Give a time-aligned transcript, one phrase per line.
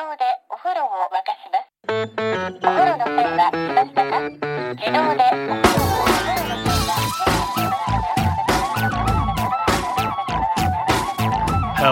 [0.00, 1.68] 動でお風呂を沸かします。
[1.84, 4.16] お風呂の線は来ましたか？
[4.80, 5.69] 自動で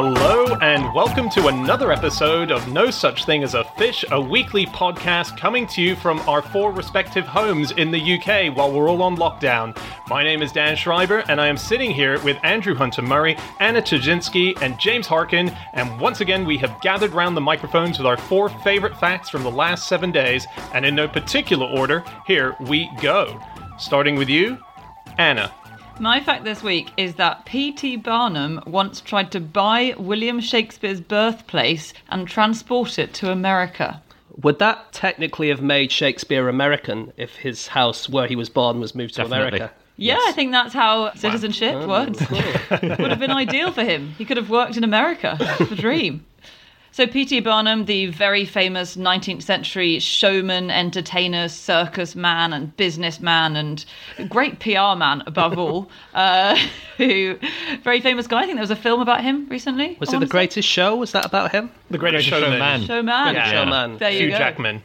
[0.01, 4.65] Hello, and welcome to another episode of No Such Thing as a Fish, a weekly
[4.65, 9.03] podcast coming to you from our four respective homes in the UK while we're all
[9.03, 9.77] on lockdown.
[10.07, 13.83] My name is Dan Schreiber, and I am sitting here with Andrew Hunter Murray, Anna
[13.83, 15.51] Ptaszynski, and James Harkin.
[15.73, 19.43] And once again, we have gathered round the microphones with our four favorite facts from
[19.43, 23.37] the last seven days, and in no particular order, here we go.
[23.79, 24.59] Starting with you,
[25.19, 25.51] Anna.
[26.01, 27.97] My fact this week is that P.T.
[27.97, 34.01] Barnum once tried to buy William Shakespeare's birthplace and transport it to America.
[34.43, 38.95] Would that technically have made Shakespeare American if his house where he was born was
[38.95, 39.59] moved to Definitely.
[39.59, 39.75] America?
[39.97, 42.19] Yeah, I think that's how citizenship works.
[42.31, 44.15] Oh, Would have been ideal for him.
[44.17, 45.37] He could have worked in America.
[45.59, 46.25] The dream.
[46.91, 47.41] So, P.T.
[47.41, 53.85] Barnum, the very famous 19th century showman, entertainer, circus man, and businessman, and
[54.29, 56.59] great PR man above all, uh,
[56.97, 57.39] who,
[57.85, 58.39] very famous guy.
[58.41, 59.97] I think there was a film about him recently.
[60.01, 60.33] Was I it wanna the say.
[60.33, 60.97] greatest show?
[60.97, 61.71] Was that about him?
[61.91, 62.81] The greatest, Greatest showman.
[62.81, 62.87] showman.
[62.87, 63.35] Showman.
[63.35, 63.51] Yeah.
[63.51, 63.99] Showman.
[63.99, 64.39] There you Hugh go.
[64.39, 64.83] Jackman.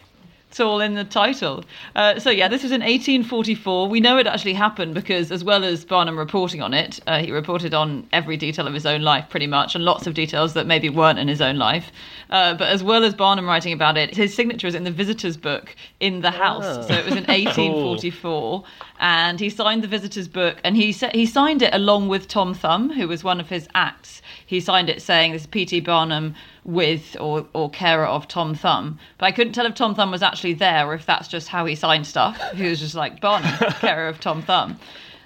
[0.54, 1.66] It's all in the title.
[1.96, 3.88] Uh, so yeah, this was in 1844.
[3.88, 7.32] We know it actually happened because, as well as Barnum reporting on it, uh, he
[7.32, 10.68] reported on every detail of his own life, pretty much, and lots of details that
[10.68, 11.92] maybe weren't in his own life.
[12.30, 15.38] Uh, but as well as Barnum writing about it, his signature is in the visitors'
[15.38, 16.88] book in the house.
[16.88, 18.64] So it was in 1844,
[19.00, 22.54] and he signed the visitors' book, and he sa- he signed it along with Tom
[22.54, 24.22] Thumb, who was one of his acts.
[24.46, 25.80] He signed it saying, "This is P.T.
[25.80, 29.00] Barnum." With or or carer of Tom Thumb.
[29.18, 31.66] But I couldn't tell if Tom Thumb was actually there or if that's just how
[31.66, 32.40] he signed stuff.
[32.56, 34.80] He was just like Barnum, carer of Tom Thumb.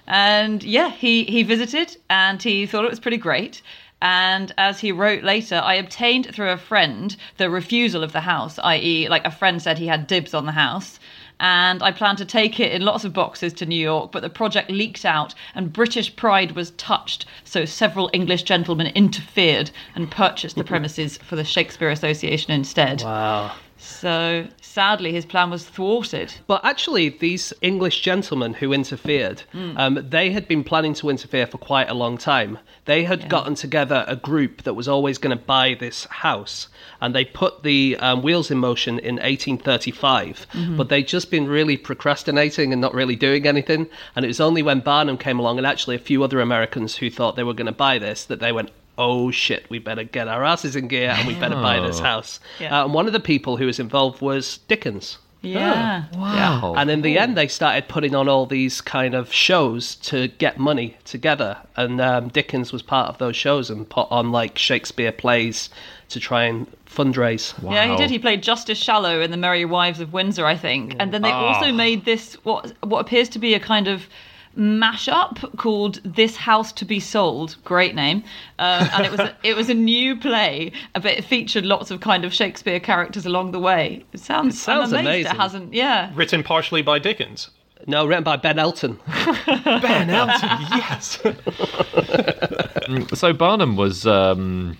[0.06, 3.62] And yeah, he he visited and he thought it was pretty great.
[4.00, 8.58] And as he wrote later, I obtained through a friend the refusal of the house,
[8.62, 11.00] i.e., like a friend said he had dibs on the house.
[11.40, 14.30] And I planned to take it in lots of boxes to New York, but the
[14.30, 20.56] project leaked out and British pride was touched, so several English gentlemen interfered and purchased
[20.56, 23.02] the premises for the Shakespeare Association instead.
[23.02, 23.52] Wow.
[23.78, 26.34] So sadly, his plan was thwarted.
[26.46, 29.42] But actually, these English gentlemen who interfered,
[29.76, 32.58] um, they had been planning to interfere for quite a long time.
[32.84, 36.68] They had gotten together a group that was always going to buy this house,
[37.00, 40.46] and they put the um, wheels in motion in 1835.
[40.76, 43.88] But they'd just been really procrastinating and not really doing anything.
[44.14, 47.10] And it was only when Barnum came along, and actually a few other Americans who
[47.10, 50.28] thought they were going to buy this, that they went, oh shit, we better get
[50.28, 52.40] our asses in gear and we better buy this house.
[52.60, 52.80] Yeah.
[52.80, 55.18] Uh, and one of the people who was involved was Dickens.
[55.40, 56.06] Yeah.
[56.16, 56.74] Wow.
[56.76, 60.58] And in the end, they started putting on all these kind of shows to get
[60.58, 61.56] money together.
[61.76, 65.70] And um, Dickens was part of those shows and put on like Shakespeare plays
[66.08, 67.54] to try and fundraise.
[67.62, 68.10] Yeah, he did.
[68.10, 70.96] He played Justice Shallow in The Merry Wives of Windsor, I think.
[70.98, 71.54] And then they Ah.
[71.54, 74.08] also made this what what appears to be a kind of
[74.58, 77.56] mashup called This House to Be Sold.
[77.64, 78.24] Great name.
[78.58, 82.00] Um, and it was a, it was a new play, but it featured lots of
[82.00, 84.04] kind of Shakespeare characters along the way.
[84.12, 85.32] It sounds, It sounds I'm amazed amazing.
[85.32, 85.74] It hasn't.
[85.74, 86.10] Yeah.
[86.14, 87.50] Written partially by Dickens.
[87.86, 88.98] No, written by Ben Elton.
[89.46, 91.18] Ben Elton, yes.
[93.14, 94.76] So Barnum was um,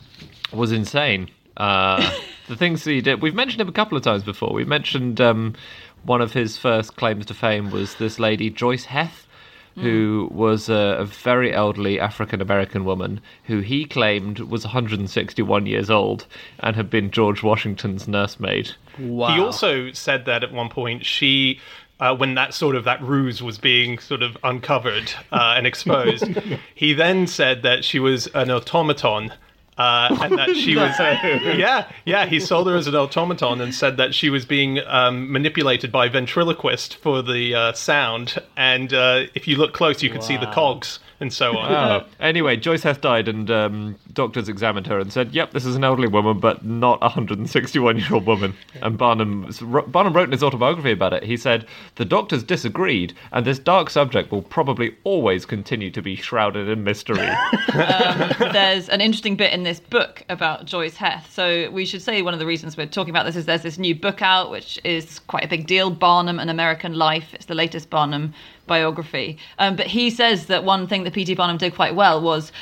[0.53, 1.31] was insane.
[1.57, 2.11] Uh,
[2.49, 3.23] the things that he did.
[3.23, 4.53] We've mentioned him a couple of times before.
[4.53, 5.55] We mentioned um,
[6.05, 9.27] one of his first claims to fame was this lady Joice Heth,
[9.81, 15.91] who was a, a very elderly African American woman who he claimed was 161 years
[15.91, 16.27] old
[16.61, 18.73] and had been George Washington's nursemaid.
[18.99, 19.35] Wow.
[19.35, 21.61] He also said that at one point she,
[22.01, 26.27] uh, when that sort of that ruse was being sort of uncovered uh, and exposed,
[26.75, 29.33] he then said that she was an automaton.
[29.79, 32.27] Uh, and that she was, yeah, yeah.
[32.27, 36.09] He sold her as an automaton and said that she was being um, manipulated by
[36.09, 38.39] ventriloquist for the uh, sound.
[38.57, 41.73] And uh, if you look close, you can see the cogs and so on.
[41.73, 42.07] Oh.
[42.21, 45.85] Anyway, Joice Heth died, and um, doctors examined her and said, "Yep, this is an
[45.85, 49.51] elderly woman, but not a 161-year-old woman." And Barnum
[49.89, 51.25] Barnum wrote in his autobiography about it.
[51.25, 51.67] He said,
[51.97, 56.85] "The doctors disagreed, and this dark subject will probably always continue to be shrouded in
[56.85, 57.17] mystery."
[58.53, 61.33] there's an interesting bit in this book about Joice Heth.
[61.33, 63.79] So we should say one of the reasons we're talking about this is there's this
[63.79, 67.35] new book out, which is quite a big deal, Barnum: An American Life.
[67.35, 68.35] It's the latest Barnum
[68.69, 69.39] biography.
[69.59, 71.35] Um, but he says that one thing that P.T.
[71.35, 72.53] Barnum did quite well was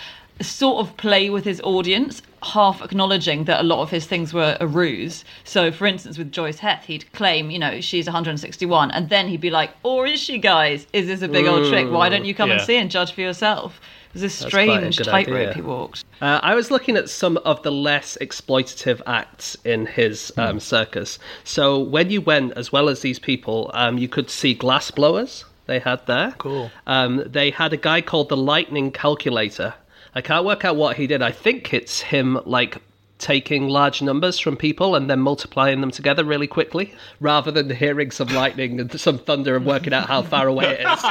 [0.41, 4.57] sort of play with his audience, half acknowledging that a lot of his things were
[4.61, 5.25] a ruse.
[5.45, 9.41] So, for instance, with Joice Heth, he'd claim, you know, she's 161, and then he'd
[9.41, 10.87] be like, or is she, guys?
[10.93, 11.91] Is this a big old trick?
[11.91, 13.81] Why don't you come and see and judge for yourself?
[14.13, 16.05] There's this That's quite a strange tightrope he walked.
[16.23, 21.19] Uh, I was looking at some of the less exploitative acts in his um, circus.
[21.45, 25.45] So when you went, as well as these people, um, you could see glass blowers.
[25.67, 26.35] They had there.
[26.39, 26.71] Cool.
[26.87, 29.75] Um, they had a guy called the Lightning Calculator.
[30.15, 31.23] I can't work out what he did.
[31.23, 32.79] I think it's him like
[33.19, 38.11] taking large numbers from people and then multiplying them together really quickly, rather than hearing
[38.11, 41.03] some lightning and some thunder and working out how far away it is.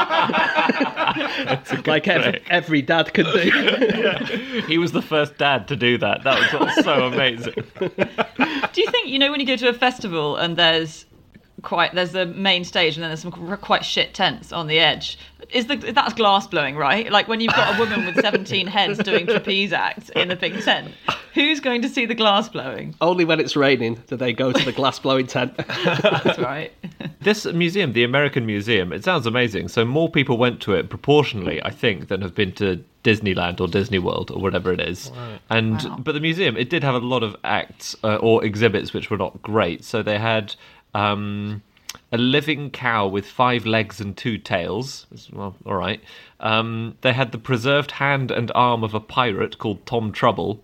[1.88, 3.51] like every, every dad could do.
[4.68, 6.24] He was the first dad to do that.
[6.24, 7.56] That was so amazing.
[7.78, 11.06] Do you think you know when you go to a festival and there's
[11.66, 15.18] quite there's the main stage and then there's some quite shit tents on the edge?
[15.52, 17.12] Is the that's glass blowing right?
[17.12, 20.60] Like when you've got a woman with 17 heads doing trapeze acts in a big
[20.64, 20.94] tent,
[21.34, 22.96] who's going to see the glass blowing?
[23.02, 25.56] Only when it's raining do they go to the glass blowing tent.
[25.58, 26.72] That's right.
[27.26, 29.70] This museum, the American Museum, it sounds amazing.
[29.70, 33.68] So more people went to it proportionally, I think, than have been to Disneyland or
[33.68, 35.12] Disney World or whatever it is.
[35.50, 35.98] And Wow.
[36.04, 39.18] but the museum, it did have a lot of acts uh, or exhibits which were
[39.18, 39.84] not great.
[39.84, 40.54] So they had
[40.96, 41.62] um,
[42.12, 45.06] a living cow with five legs and two tails.
[45.32, 46.02] Well, all right.
[46.40, 50.64] Um, they had the preserved hand and arm of a pirate called Tom Trouble.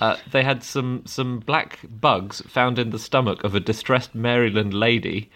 [0.00, 4.74] Uh, they had some some black bugs found in the stomach of a distressed Maryland
[4.74, 5.30] lady,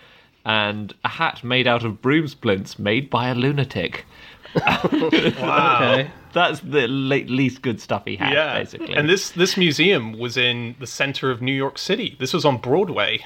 [0.45, 4.05] and a hat made out of broom splints made by a lunatic.
[4.57, 6.11] Okay.
[6.33, 8.95] That's the least good stuff he had, Yeah, basically.
[8.95, 12.17] and this this museum was in the center of New York City.
[12.19, 13.25] This was on Broadway,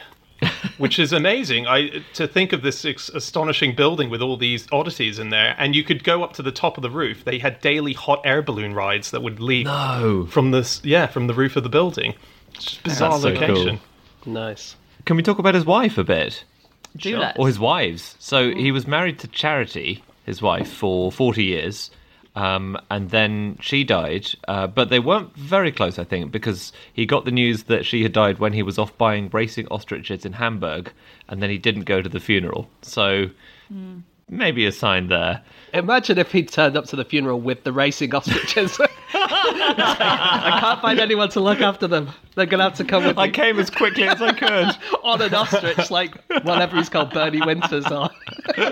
[0.78, 1.66] which is amazing.
[1.66, 5.74] I to think of this ex- astonishing building with all these oddities in there, and
[5.74, 7.24] you could go up to the top of the roof.
[7.24, 10.26] They had daily hot air balloon rides that would leak no.
[10.26, 12.14] from this, yeah, from the roof of the building.
[12.54, 13.80] It's just bizarre That's so location.
[14.24, 14.32] cool.
[14.32, 14.76] Nice.
[15.04, 16.44] Can we talk about his wife a bit?
[16.96, 17.38] Do let's.
[17.38, 18.16] or his wives.
[18.18, 18.72] So he mm.
[18.72, 21.90] was married to Charity, his wife, for 40 years.
[22.40, 27.04] Um, and then she died, uh, but they weren't very close, I think, because he
[27.04, 30.32] got the news that she had died when he was off buying racing ostriches in
[30.32, 30.90] Hamburg,
[31.28, 32.66] and then he didn't go to the funeral.
[32.81, 33.26] So
[34.31, 35.42] maybe a sign there.
[35.75, 38.81] Imagine if he'd turned up to the funeral with the racing ostriches.
[39.12, 42.08] I can't find anyone to look after them.
[42.37, 43.22] They're going to have to come with me.
[43.22, 44.70] I me came as quickly as I could.
[45.02, 48.08] on an ostrich, like whatever he's called, Bernie Winters or.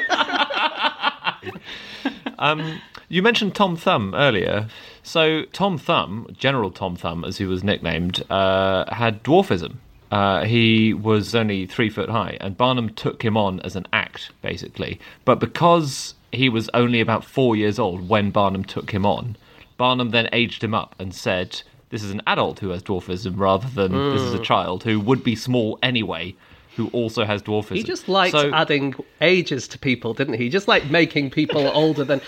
[2.41, 4.69] Um, you mentioned Tom Thumb earlier.
[5.03, 9.77] So Tom Thumb, General Tom Thumb, as he was nicknamed, uh, had dwarfism.
[10.11, 14.31] Uh, he was only three foot high, and Barnum took him on as an act,
[14.43, 15.01] basically.
[15.25, 19.37] But because he was only about four years old when Barnum took him on,
[19.77, 23.69] Barnum then aged him up and said, "This is an adult who has dwarfism, rather
[23.69, 26.35] than this is a child who would be small anyway,
[26.79, 30.49] who also has dwarfism." He just liked So- adding ages to people, didn't he?
[30.49, 32.21] Just like making people older than.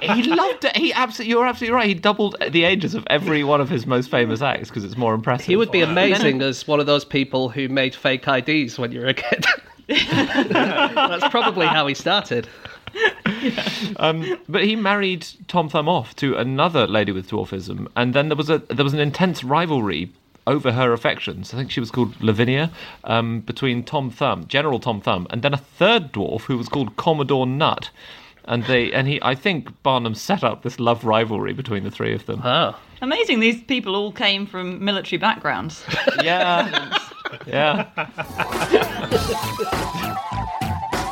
[0.00, 0.76] he loved it.
[0.76, 1.88] He absolutely, you're absolutely right.
[1.88, 5.14] He doubled the ages of every one of his most famous acts because it's more
[5.14, 5.46] impressive.
[5.46, 9.00] He would be amazing as one of those people who made fake IDs when you
[9.00, 9.44] were a kid.
[9.88, 12.48] That's probably how he started.
[13.96, 18.36] Um, but he married Tom Thumb off to another lady with dwarfism, and then there
[18.36, 20.10] was a there was an intense rivalry
[20.46, 21.54] over her affections.
[21.54, 22.70] I think she was called Lavinia
[23.04, 26.96] um, between Tom Thumb, General Tom Thumb, and then a third dwarf who was called
[26.96, 27.90] Commodore Nutt.
[28.46, 32.12] And they and he, I think Barnum set up this love rivalry between the three
[32.14, 32.42] of them.
[32.44, 32.78] Oh.
[33.00, 33.40] Amazing.
[33.40, 35.84] These people all came from military backgrounds.
[36.22, 36.98] Yeah,
[37.46, 37.88] yeah.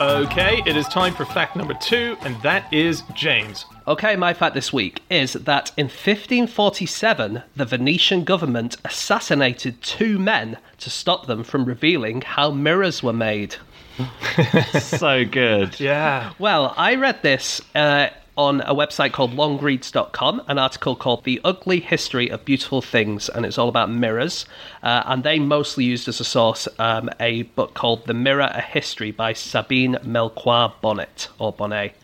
[0.01, 3.67] Okay, it is time for fact number two, and that is James.
[3.87, 10.59] Okay, my fact this week is that in 1547, the Venetian government assassinated two men
[10.79, 13.57] to stop them from revealing how mirrors were made.
[14.81, 15.79] so good.
[15.81, 16.33] Yeah.
[16.39, 21.81] Well, I read this uh, on a website called longreads.com, an article called The Ugly
[21.81, 24.47] History of Beautiful Things, and it's all about mirrors.
[24.83, 28.63] Uh, and they mostly used as a source um, a book called The Mirror A
[28.63, 31.95] History by Sabine Melchior Bonnet, or Bonnet.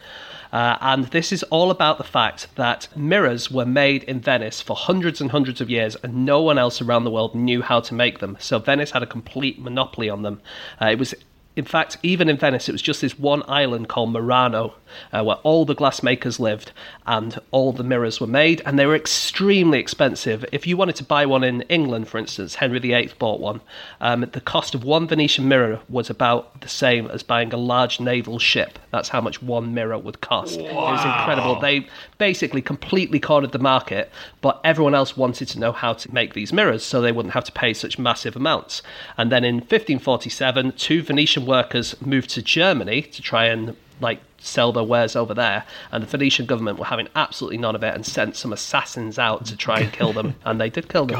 [0.52, 4.76] Uh, and this is all about the fact that mirrors were made in Venice for
[4.76, 7.94] hundreds and hundreds of years, and no one else around the world knew how to
[7.94, 8.36] make them.
[8.40, 10.40] So Venice had a complete monopoly on them.
[10.80, 11.14] Uh, it was
[11.58, 14.74] in fact, even in Venice, it was just this one island called Murano,
[15.12, 16.70] uh, where all the glassmakers lived
[17.04, 20.44] and all the mirrors were made, and they were extremely expensive.
[20.52, 23.60] If you wanted to buy one in England, for instance, Henry VIII bought one.
[24.00, 27.98] Um, the cost of one Venetian mirror was about the same as buying a large
[27.98, 28.78] naval ship.
[28.92, 30.60] That's how much one mirror would cost.
[30.60, 31.58] It was incredible.
[31.58, 31.88] They
[32.18, 34.10] basically completely cornered the market,
[34.40, 37.44] but everyone else wanted to know how to make these mirrors so they wouldn't have
[37.44, 38.82] to pay such massive amounts.
[39.16, 44.72] And then in 1547, two Venetian workers moved to Germany to try and like sell
[44.72, 48.06] their wares over there, and the Venetian government were having absolutely none of it and
[48.06, 51.18] sent some assassins out to try and kill them, and they did kill them.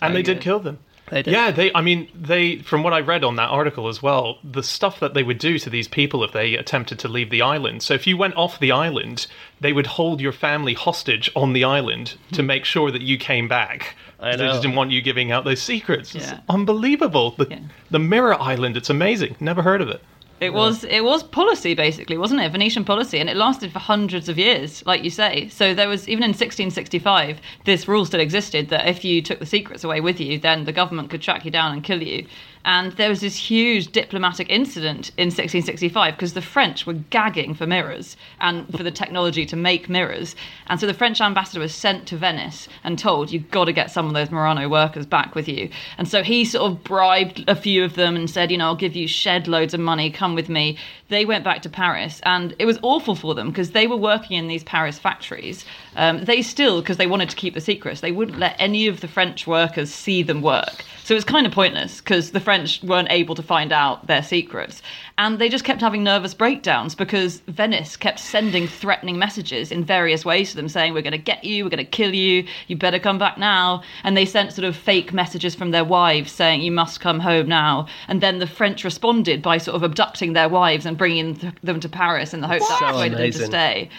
[0.00, 0.78] and they did kill them.
[1.10, 1.32] They did.
[1.32, 1.72] Yeah, they.
[1.74, 2.58] I mean, they.
[2.58, 5.58] From what I read on that article as well, the stuff that they would do
[5.58, 7.82] to these people if they attempted to leave the island.
[7.82, 9.26] So if you went off the island,
[9.60, 12.46] they would hold your family hostage on the island to hmm.
[12.46, 13.96] make sure that you came back.
[14.20, 14.50] I They know.
[14.50, 16.14] just didn't want you giving out those secrets.
[16.14, 16.40] It's Yeah.
[16.48, 17.32] unbelievable.
[17.32, 17.58] The, Yeah.
[17.90, 18.76] the Mirror Island.
[18.76, 19.36] It's amazing.
[19.40, 20.02] Never heard of it.
[20.40, 22.52] It was it was policy basically, wasn't it?
[22.52, 25.48] Venetian policy, and it lasted for hundreds of years, like you say.
[25.48, 29.46] So there was even in 1665, this rule still existed that if you took the
[29.46, 32.26] secrets away with you, then the government could track you down and kill you.
[32.68, 37.66] And there was this huge diplomatic incident in 1665 because the French were gagging for
[37.66, 40.36] mirrors and for the technology to make mirrors.
[40.66, 43.90] And so the French ambassador was sent to Venice and told, You've got to get
[43.90, 45.70] some of those Murano workers back with you.
[45.96, 48.76] And so he sort of bribed a few of them and said, You know, I'll
[48.76, 50.76] give you shed loads of money, come with me.
[51.08, 54.36] They went back to Paris and it was awful for them because they were working
[54.36, 55.64] in these Paris factories.
[55.96, 59.00] Um, they still, because they wanted to keep the secrets, they wouldn't let any of
[59.00, 60.84] the French workers see them work.
[61.08, 64.82] So it's kind of pointless because the French weren't able to find out their secrets.
[65.16, 70.26] And they just kept having nervous breakdowns because Venice kept sending threatening messages in various
[70.26, 72.76] ways to them saying, We're going to get you, we're going to kill you, you
[72.76, 73.82] better come back now.
[74.04, 77.48] And they sent sort of fake messages from their wives saying, You must come home
[77.48, 77.86] now.
[78.06, 81.88] And then the French responded by sort of abducting their wives and bringing them to
[81.88, 83.90] Paris in the hope that So persuaded them to stay.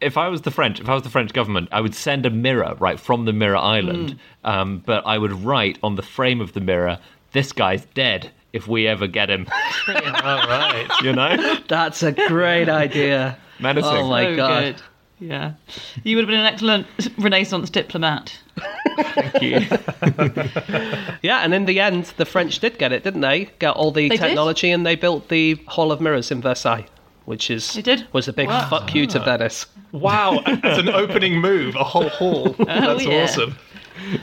[0.00, 2.30] If I was the French, if I was the French government, I would send a
[2.30, 6.52] mirror right from the mirror island, um, but I would write on the frame of
[6.52, 6.98] the mirror,
[7.32, 9.46] "This guy's dead." If we ever get him,
[9.88, 9.94] All
[10.48, 10.86] right.
[11.02, 13.36] you know, That's a great idea.
[13.60, 13.90] menacing.
[13.92, 14.62] Oh my so God.
[14.64, 14.82] good.
[15.18, 15.52] Yeah.
[16.04, 16.86] You would have been an excellent
[17.18, 18.38] Renaissance diplomat.
[19.14, 19.60] Thank you.
[21.22, 23.50] Yeah, and in the end, the French did get it, didn't they?
[23.58, 24.20] Get all the They did.
[24.20, 26.86] technology, and they built the Hall of Mirrors in Versailles,
[27.26, 28.06] which is They did?
[28.12, 28.68] was a big Wow.
[28.70, 29.24] fuck you to ah.
[29.24, 29.66] Venice.
[29.92, 32.56] Wow, as an opening move, a whole hall.
[32.58, 33.24] Oh, that's yeah.
[33.24, 33.56] awesome.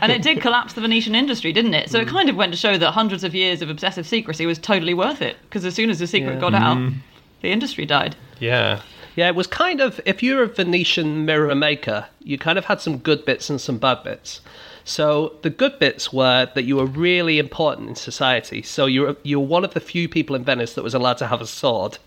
[0.01, 1.89] And it did collapse the Venetian industry, didn't it?
[1.89, 2.11] So it mm.
[2.11, 5.21] kind of went to show that hundreds of years of obsessive secrecy was totally worth
[5.21, 5.35] it.
[5.43, 6.39] Because as soon as the secret Yeah.
[6.39, 6.95] got out, mm.
[7.41, 8.15] the industry died.
[8.39, 8.81] Yeah.
[9.15, 12.81] Yeah, it was kind of if you're a Venetian mirror maker, you kind of had
[12.81, 14.41] some good bits and some bad bits.
[14.85, 18.61] So the good bits were that you were really important in society.
[18.61, 21.41] So you're you're one of the few people in Venice that was allowed to have
[21.41, 21.97] a sword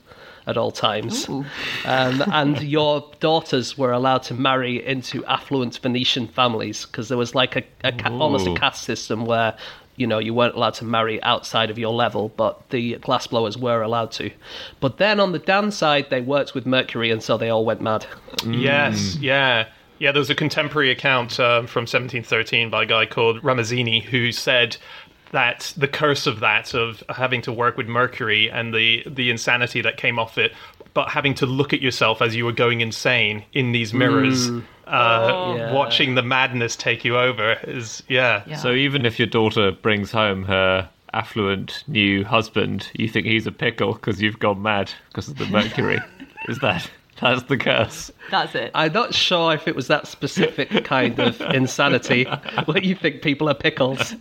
[0.46, 6.86] at all times, um, and your daughters were allowed to marry into affluent Venetian families
[6.86, 9.56] because there was like a, a ca- almost a caste system where
[9.96, 13.82] you know you weren't allowed to marry outside of your level, but the glassblowers were
[13.82, 14.30] allowed to.
[14.80, 18.06] But then on the downside, they worked with Mercury, and so they all went mad.
[18.46, 19.66] Yes, yeah.
[19.98, 24.30] Yeah, there was a contemporary account um, from 1713 by a guy called Ramazzini who
[24.30, 24.76] said
[25.32, 29.80] that the curse of that, of having to work with Mercury and the, the insanity
[29.82, 30.52] that came off it,
[30.94, 34.60] but having to look at yourself as you were going insane in these mirrors, uh,
[34.88, 35.56] Oh.
[35.56, 35.72] Yeah.
[35.72, 38.42] watching the madness take you over is, yeah.
[38.46, 38.56] Yeah.
[38.56, 43.52] So even if your daughter brings home her affluent new husband, you think he's a
[43.52, 45.98] pickle because you've gone mad because of the mercury.
[46.48, 46.88] Is that
[47.20, 48.12] that's the curse?
[48.30, 48.70] That's it.
[48.74, 52.24] I'm not sure if it was that specific kind of insanity
[52.66, 54.14] where you think people are pickles.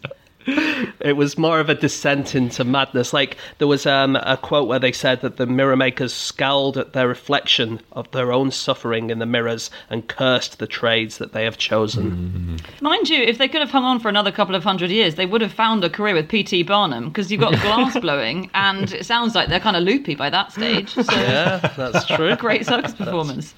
[1.01, 3.13] It was more of a descent into madness.
[3.13, 6.93] Like there was um, a quote where they said that the mirror makers scowled at
[6.93, 11.43] their reflection of their own suffering in the mirrors and cursed the trades that they
[11.43, 12.59] have chosen.
[12.81, 15.25] Mind you, if they could have hung on for another couple of hundred years, they
[15.27, 16.63] would have found a career with P.T.
[16.63, 20.29] Barnum because you've got glass blowing, and it sounds like they're kind of loopy by
[20.29, 20.89] that stage.
[20.93, 22.35] So Yeah, that's true.
[22.45, 23.53] great circus performance.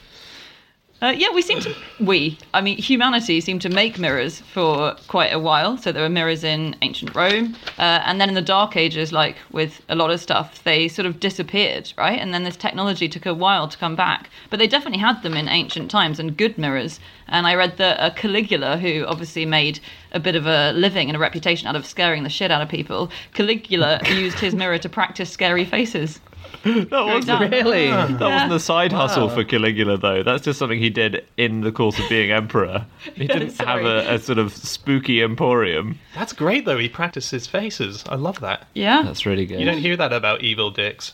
[1.00, 5.32] Uh, yeah, we seem to we, I mean, humanity seemed to make mirrors for quite
[5.32, 5.77] a while.
[5.77, 9.36] So there were mirrors in ancient Rome, uh, and then in the Dark Ages, like
[9.51, 12.20] with a lot of stuff, they sort of disappeared, right?
[12.20, 15.36] And then this technology took a while to come back, but they definitely had them
[15.36, 17.00] in ancient times and good mirrors.
[17.27, 19.80] And I read that uh, Caligula, who obviously made
[20.13, 22.70] a bit of a living and a reputation out of scaring the shit out of
[22.70, 26.20] people, Caligula used his mirror to practice scary faces.
[26.65, 26.86] Ah.
[26.89, 27.88] That wasn't Really?
[27.88, 29.08] That wasn't the side ah.
[29.08, 29.36] hustle Wow.
[29.36, 30.24] for Caligula, though.
[30.24, 32.86] That's just something he did in the course of being emperor.
[33.15, 35.98] He didn't have a, a sort of spooky emporium.
[36.15, 36.77] That's great, though.
[36.77, 38.03] He practices faces.
[38.10, 38.67] I love that.
[38.74, 39.03] Yeah.
[39.03, 39.60] That's really good.
[39.60, 41.13] You don't hear that about evil dicks.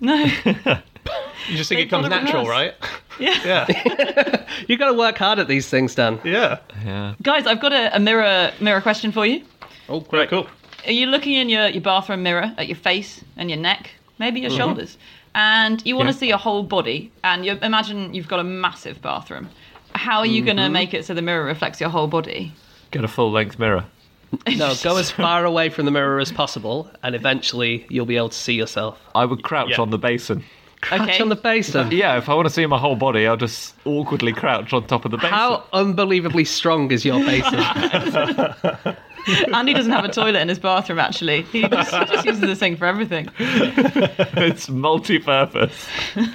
[0.00, 0.26] no.
[1.48, 2.74] You just think it comes natural, rehearse.
[2.80, 2.90] right?
[3.18, 3.66] Yeah.
[3.66, 4.46] Yeah.
[4.66, 6.20] You got to work hard at these things, Dan.
[6.24, 6.58] yeah.
[6.84, 7.14] yeah.
[7.22, 9.42] Guys, I've got a, a mirror mirror question for you.
[9.88, 10.46] Oh, Very cool.
[10.86, 14.40] Are you looking in your, your bathroom mirror at your face and your neck, maybe
[14.40, 14.98] your shoulders,
[15.34, 16.18] and you want to Yeah.
[16.20, 17.10] see your whole body?
[17.24, 19.48] And you imagine you've got a massive bathroom.
[19.94, 20.66] how are you going Mm-hmm.
[20.66, 22.52] to make it so the mirror reflects your whole body?
[22.92, 23.84] Get a full length mirror.
[24.56, 28.28] No, go as far away from the mirror as possible, and eventually you'll be able
[28.28, 28.98] to see yourself.
[29.14, 29.80] I would crouch Yeah.
[29.80, 30.44] on the basin.
[30.82, 31.20] Crouch Okay.
[31.20, 31.90] on the basin.
[31.90, 35.04] Yeah, if I want to see my whole body, I'll just awkwardly crouch on top
[35.04, 35.32] of the basin.
[35.32, 37.58] How unbelievably strong is your basin?
[39.54, 40.98] Andy doesn't have a toilet in his bathroom.
[40.98, 43.28] Actually, he just, he just uses this thing for everything.
[43.38, 45.86] it's multi-purpose.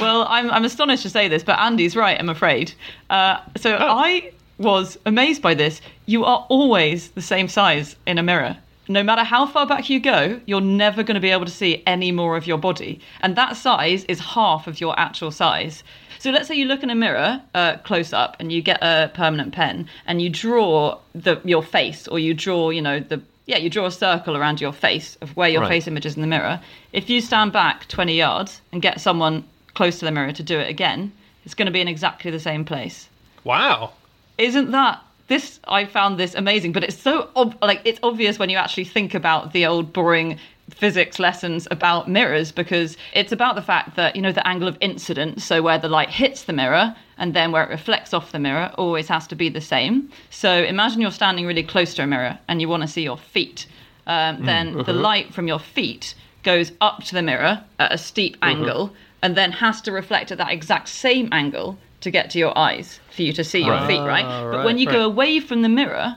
[0.00, 2.72] Well, I'm, I'm astonished to say this, but Andy's right, I'm afraid.
[3.10, 5.80] Uh, so I was amazed by this.
[6.06, 8.56] You are always the same size in a mirror.
[8.88, 11.82] No matter how far back you go, you're never going to be able to see
[11.86, 13.00] any more of your body.
[13.20, 15.82] And that size is half of your actual size.
[16.24, 19.10] So let's say you look in a mirror uh, close up and you get a
[19.12, 23.58] permanent pen and you draw the, your face or you draw, you know, the yeah,
[23.58, 25.68] you draw a circle around your face of where your Right.
[25.68, 26.62] face image is in the mirror.
[26.94, 30.58] If you stand back 20 yards and get someone close to the mirror to do
[30.58, 31.12] it again,
[31.44, 33.06] it's going to be in exactly the same place.
[33.44, 33.92] Wow.
[34.38, 35.60] Isn't that this?
[35.68, 39.12] I found this amazing, but it's so ob- like it's obvious when you actually think
[39.12, 40.38] about the old boring
[40.70, 44.78] physics lessons about mirrors because it's about the fact that you know the angle of
[44.80, 48.38] incidence so where the light hits the mirror and then where it reflects off the
[48.38, 52.06] mirror always has to be the same so imagine you're standing really close to a
[52.06, 53.66] mirror and you want to see your feet
[54.06, 58.36] um, then the light from your feet goes up to the mirror at a steep
[58.42, 58.92] angle
[59.22, 63.00] and then has to reflect at that exact same angle to get to your eyes
[63.10, 63.86] for you to see your Right.
[63.86, 64.26] feet, right?
[64.28, 66.16] Ah, but when you go away from the mirror,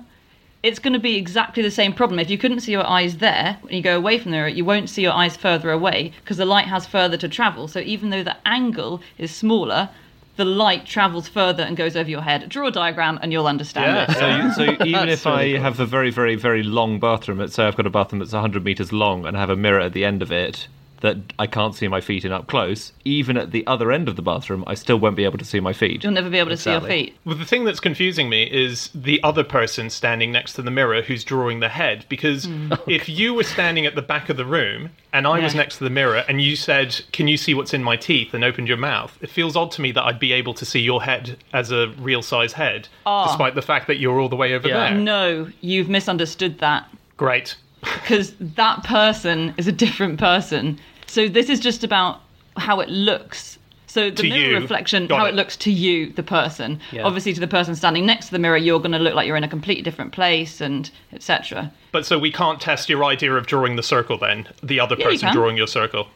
[0.63, 2.19] it's going to be exactly the same problem.
[2.19, 4.89] If you couldn't see your eyes there, when you go away from there, you won't
[4.89, 7.67] see your eyes further away because the light has further to travel.
[7.67, 9.89] So even though the angle is smaller,
[10.35, 12.49] the light travels further and goes over your head.
[12.49, 14.11] Draw a diagram and you'll understand Yeah.
[14.11, 14.53] it.
[14.53, 15.61] So, you, so even That's if I cool.
[15.61, 18.63] have a very, very, very long bathroom, let's say I've got a bathroom that's 100
[18.63, 20.67] meters long and I have a mirror at the end of it
[21.01, 24.15] that I can't see my feet in up close, even at the other end of
[24.15, 26.03] the bathroom, I still won't be able to see my feet.
[26.03, 27.15] You'll never be able to see your feet.
[27.25, 31.01] Well, the thing that's confusing me is the other person standing next to the mirror
[31.01, 32.05] who's drawing the head.
[32.09, 32.73] Because hmm.
[32.87, 35.83] if you were standing at the back of the room and I was next to
[35.83, 38.33] the mirror and you said, Can you see what's in my teeth?
[38.33, 40.79] and opened your mouth, it feels odd to me that I'd be able to see
[40.79, 43.27] your head as a real size head, ah.
[43.27, 44.89] despite the fact that you're all the way over Yeah.
[44.89, 44.99] there.
[44.99, 46.89] No, you've misunderstood that.
[47.15, 47.55] Great.
[47.81, 50.79] Because that person is a different person.
[51.07, 52.21] So this is just about
[52.57, 53.57] how it looks.
[53.89, 54.59] So the To mirror you.
[54.59, 55.29] reflection, Got how it.
[55.29, 56.79] it looks to you, the person.
[56.91, 57.03] Yeah.
[57.03, 59.37] Obviously, to the person standing next to the mirror, you're going to look like you're
[59.37, 61.71] in a completely different place, and etc.
[61.93, 64.47] But so we can't test your idea of drawing the circle then?
[64.61, 65.33] The other Yeah, person can.
[65.35, 66.07] drawing your circle.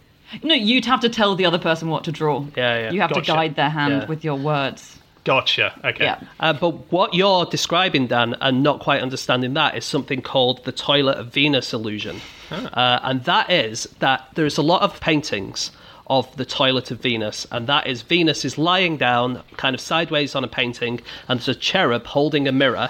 [0.43, 2.45] No, you'd have to tell the other person what to draw.
[2.58, 2.91] Yeah, yeah.
[2.91, 3.21] You have Gotcha.
[3.26, 4.06] to guide their hand Yeah.
[4.06, 4.97] with your words.
[5.23, 5.79] Gotcha.
[5.86, 6.05] Okay.
[6.05, 6.19] Yeah.
[6.39, 10.71] Uh, but what you're describing, Dan, and not quite understanding that, is something called the
[10.71, 12.21] Toilet of Venus illusion.
[12.51, 15.71] Uh, and that is that there's a lot of paintings
[16.07, 20.36] of the Toilet of Venus, and that is Venus is lying down, kind of sideways
[20.36, 22.89] on a painting, and there's a cherub holding a mirror,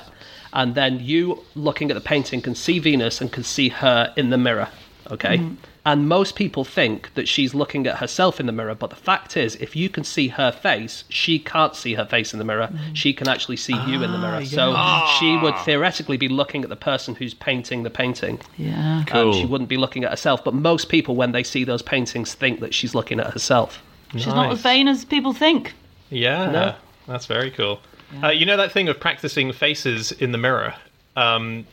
[0.54, 4.32] and then you looking at the painting can see Venus and can see her in
[4.32, 4.70] the mirror.
[5.12, 5.38] Okay?
[5.84, 9.36] And most people think that she's looking at herself in the mirror, but the fact
[9.36, 12.70] is, if you can see her face, she can't see her face in the mirror.
[12.94, 14.46] She can actually see you in the mirror.
[14.46, 14.76] So
[15.20, 18.39] she would theoretically be looking at the person who's painting the painting.
[18.58, 18.98] Yeah.
[19.00, 19.34] Um, Cool.
[19.34, 20.44] she wouldn't be looking at herself.
[20.44, 23.82] But most people, when they see those paintings, think that she's looking at herself.
[24.13, 25.74] She's not as vain as people think.
[26.12, 26.76] Yeah, No.
[27.08, 27.80] that's very cool.
[28.22, 30.76] Uh, you know that thing of practicing faces in the mirror?
[31.15, 31.65] Um,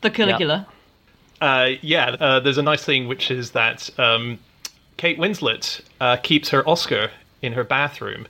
[0.00, 0.66] The Caligula.
[1.40, 4.38] Uh, yeah, uh, there's a nice thing which is that um,
[4.96, 7.10] Kate Winslet uh, keeps her Oscar
[7.42, 8.26] in her bathroom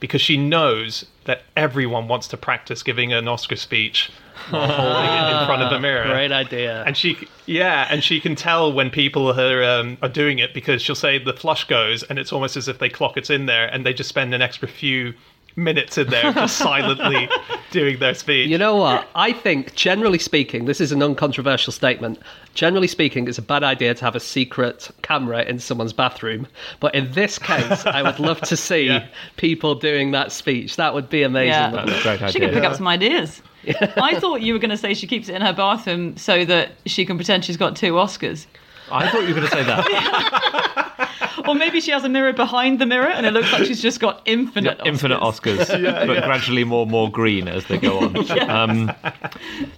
[0.00, 4.10] because she knows that everyone wants to practice giving an Oscar speech
[4.48, 6.04] while holding it in front of the mirror.
[6.10, 6.82] Great idea.
[6.84, 10.82] And she, yeah, and she can tell when people are um, are doing it because
[10.82, 13.66] she'll say the flush goes, and it's almost as if they clock it's in there,
[13.66, 15.14] and they just spend an extra few
[15.56, 17.28] minutes in there just silently
[17.70, 18.48] doing their speech.
[18.48, 19.08] You know what?
[19.14, 22.18] I think, generally speaking, this is an uncontroversial statement.
[22.54, 26.46] Generally speaking, it's a bad idea to have a secret camera in someone's bathroom.
[26.80, 29.06] But in this case, I would love to see Yeah.
[29.36, 30.76] people doing that speech.
[30.76, 31.50] That would be amazing.
[31.50, 31.70] Yeah.
[31.86, 32.70] That's a great She could pick idea.
[32.70, 33.42] up some ideas.
[33.96, 36.72] I thought you were going to say she keeps it in her bathroom so that
[36.86, 38.46] she can pretend she's got two Oscars.
[38.90, 40.89] I thought you were going to say that.
[41.48, 43.98] Or maybe she has a mirror behind the mirror and it looks like she's just
[43.98, 44.86] got infinite Oscars.
[44.86, 45.66] Infinite Oscars,
[46.06, 48.16] but gradually more and more green as they go on.
[48.50, 48.92] Um,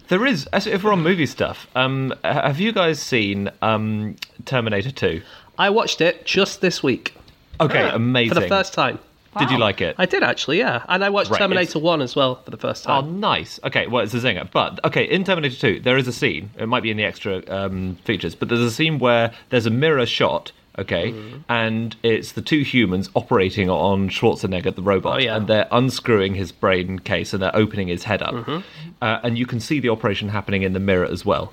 [0.09, 5.23] there is, if we're on movie stuff, um, have you guys seen um, Terminator 2?
[5.59, 7.15] I watched it just this week
[7.61, 7.95] Okay, Yeah.
[7.95, 8.35] amazing.
[8.35, 8.99] for the first time.
[9.39, 9.95] Did you like it?
[9.99, 10.83] I did actually, yeah.
[10.89, 13.05] And I watched Right, Terminator 1 as well for the first time.
[13.05, 13.59] Oh, nice.
[13.65, 14.51] Okay, well, it's a zinger.
[14.51, 17.43] But, okay, in Terminator 2, there is a scene, it might be in the extra
[17.49, 21.45] um, features, but there's a scene where there's a mirror shot Okay, mm.
[21.51, 25.37] and it's the two humans operating on Schwarzenegger, the robot, Oh, yeah.
[25.37, 28.59] and they're unscrewing his brain case and they're opening his head up, mm-hmm.
[29.03, 31.53] uh, and you can see the operation happening in the mirror as well.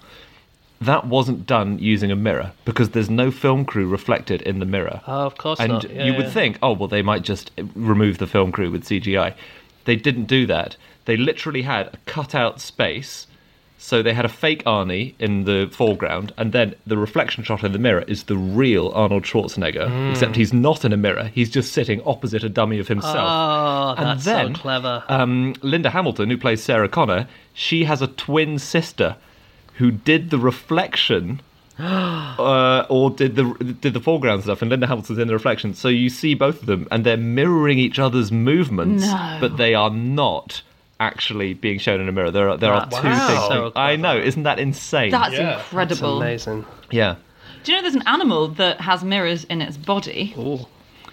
[0.79, 5.01] That wasn't done using a mirror because there's no film crew reflected in the mirror.
[5.05, 5.89] Oh, of course and not.
[5.89, 9.35] Yeah, you would think, oh well, they might just remove the film crew with CGI.
[9.83, 10.77] They didn't do that.
[11.05, 13.27] They literally had a cutout space.
[13.81, 17.71] So they had a fake Arnie in the foreground, and then the reflection shot in
[17.71, 19.87] the mirror is the real Arnold Schwarzenegger.
[19.87, 20.11] Hmm.
[20.11, 23.15] Except he's not in a mirror; he's just sitting opposite a dummy of himself.
[23.17, 25.03] Oh, And that's then, so clever.
[25.07, 29.15] Um, Linda Hamilton, who plays Sarah Connor, she has a twin sister
[29.75, 31.41] who did the reflection.
[31.79, 33.45] uh, or did the
[33.79, 35.73] did the foreground stuff, and Linda Hamilton's in the reflection.
[35.73, 39.37] So you see both of them, and they're mirroring each other's movements, No.
[39.39, 40.61] but they are not
[40.99, 42.31] actually being shown in a mirror.
[42.31, 43.27] There are there are That's two Wow.
[43.27, 43.47] things.
[43.47, 45.11] so I know, isn't that insane?
[45.11, 45.43] That's Yeah.
[45.43, 46.21] That's incredible.
[46.21, 46.65] amazing.
[46.91, 47.15] yeah.
[47.63, 50.65] Do you know there's an animal that has mirrors in its body, Ooh.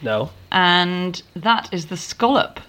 [0.03, 0.31] No.
[0.53, 2.61] and that is the scallop,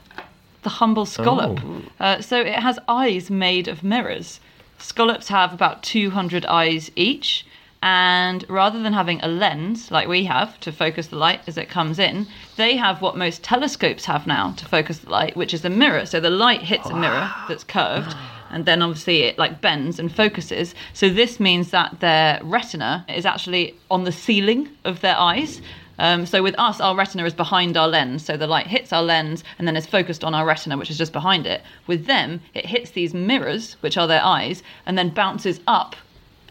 [0.64, 1.60] the humble scallop.
[2.00, 4.40] Uh, so it has eyes made of mirrors.
[4.80, 7.46] Scallops have about 200 eyes each,
[7.82, 11.70] and rather than having a lens like we have to focus the light as it
[11.70, 15.63] comes in, they have what most telescopes have now to focus the light, which is
[15.63, 16.06] a mirror.
[16.06, 18.16] So the light hits a mirror that's curved.
[18.50, 20.74] And then obviously it like bends and focuses.
[20.94, 25.62] So this means that their retina is actually on the ceiling of their eyes.
[26.00, 28.24] Um, so with us, our retina is behind our lens.
[28.24, 30.98] So the light hits our lens and then is focused on our retina, which is
[30.98, 31.62] just behind it.
[31.88, 35.98] With them, it hits these mirrors, which are their eyes, and then bounces up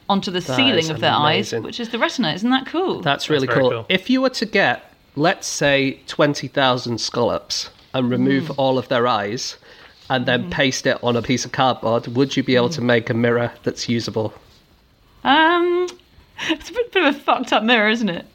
[0.09, 1.59] onto the That ceiling of their amazing.
[1.59, 2.33] eyes, which is the retina.
[2.33, 3.01] Isn't that cool?
[3.01, 3.71] That's really very cool.
[3.71, 3.87] cool.
[3.89, 8.55] If you were to get, let's say, 20,000 scallops and remove mm.
[8.57, 9.57] all of their eyes
[10.09, 10.51] and then mm-hmm.
[10.51, 12.85] paste it on a piece of cardboard, would you be able to mm.
[12.85, 14.33] make a mirror that's usable?
[15.25, 15.89] um,
[16.49, 18.27] it's a bit, bit of a fucked up mirror, isn't it?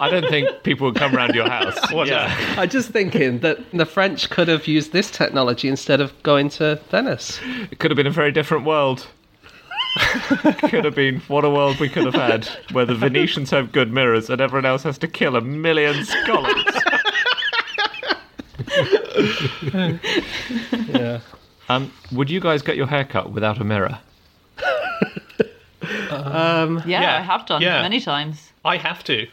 [0.00, 1.76] I don't think people would come around your house.
[2.06, 2.34] yeah.
[2.56, 6.76] I'm just thinking that the French could have used this technology instead of going to
[6.90, 7.40] Venice.
[7.70, 9.06] It could have been a very different world.
[10.68, 13.92] could have been what a world we could have had, where the Venetians have good
[13.92, 16.64] mirrors and everyone else has to kill a million scholars.
[20.88, 21.20] Yeah.
[21.68, 23.98] um, would you guys get your hair cut without a mirror?
[26.86, 27.82] Yeah, Yeah, I have done yeah.
[27.82, 28.52] many times.
[28.64, 29.26] I have to.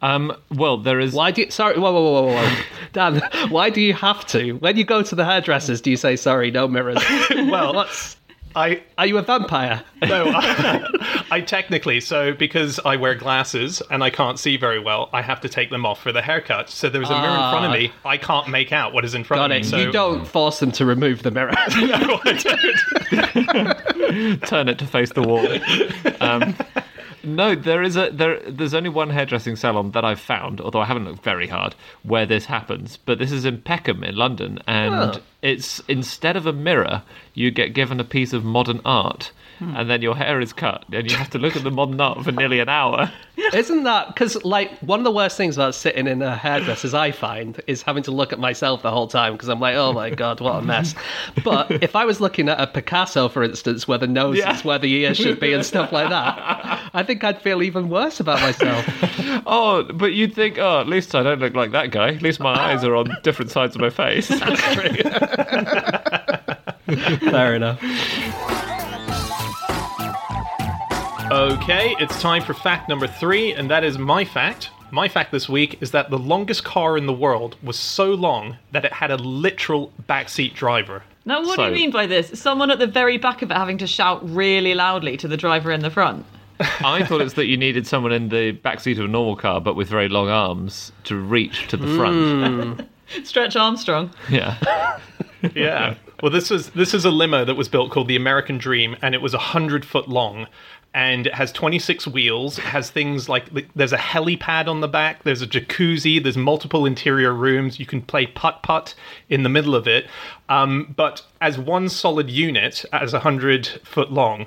[0.00, 1.12] Um, well, there is.
[1.14, 2.62] Why do you, sorry, whoa, whoa, whoa, whoa, whoa.
[2.92, 4.54] Dan, why do you have to?
[4.54, 7.02] When you go to the hairdressers, do you say, sorry, no mirrors?
[7.30, 8.16] Well, What's,
[8.54, 9.82] I are you a vampire?
[10.02, 15.08] no, I, I technically so because I wear glasses and I can't see very well.
[15.12, 16.70] I have to take them off for the haircut.
[16.70, 17.92] So there's a mirror in front of me.
[18.04, 19.60] I can't make out what is in front Got of it.
[19.60, 19.64] me.
[19.68, 21.52] So You don't force them to remove the mirror.
[21.82, 24.40] No, I don't.
[24.46, 25.46] turn it to face the wall.
[26.20, 26.54] Um,
[27.24, 28.38] no, there is a there.
[28.48, 32.26] There's only one hairdressing salon that I've found, although I haven't looked very hard, where
[32.26, 32.96] this happens.
[32.96, 35.20] But this is in Peckham in London, and Oh.
[35.42, 37.02] it's instead of a mirror,
[37.34, 39.32] you get given a piece of modern art,
[39.62, 39.76] Hmm.
[39.76, 42.24] and then your hair is cut, and you have to look at the modern art
[42.24, 43.10] for nearly an hour.
[43.54, 47.10] Isn't that because like one of the worst things about sitting in a hairdresser's I
[47.12, 50.10] find is having to look at myself the whole time because I'm like, oh my
[50.10, 50.94] god, what a mess.
[51.44, 54.54] But if I was looking at a Picasso, for instance, where the nose Yeah.
[54.54, 57.88] is where the ear should be and stuff like that, I think I'd feel even
[57.88, 58.84] worse about myself.
[59.46, 62.08] Oh, but you'd think, oh, at least I don't look like that guy.
[62.14, 64.28] At least my eyes are on different sides of my face.
[67.30, 67.78] Fair enough.
[71.30, 74.70] Okay, it's time for fact number three, and that is my fact.
[74.90, 78.58] My fact this week is that the longest car in the world was so long
[78.72, 81.02] that it had a literal backseat driver.
[81.24, 82.38] Now, what do you mean by this?
[82.38, 85.70] Someone at the very back of it having to shout really loudly to the driver
[85.72, 86.26] in the front.
[86.60, 89.74] I thought it's that you needed someone in the backseat of a normal car, but
[89.74, 92.16] with very long arms to reach to the front.
[92.16, 92.86] Mm.
[93.26, 94.10] Stretch Armstrong.
[94.28, 94.98] Yeah.
[95.56, 95.96] Yeah.
[96.22, 99.12] well, this is this is a limo that was built called the American Dream, and
[99.12, 100.46] it was hundred foot long,
[100.94, 102.58] and it has twenty six wheels.
[102.58, 107.32] Has things like there's a helipad on the back, there's a jacuzzi, there's multiple interior
[107.32, 107.78] rooms.
[107.80, 108.94] You can play putt putt
[109.28, 110.06] in the middle of it,
[110.48, 114.46] um, but as one solid unit, as hundred foot long.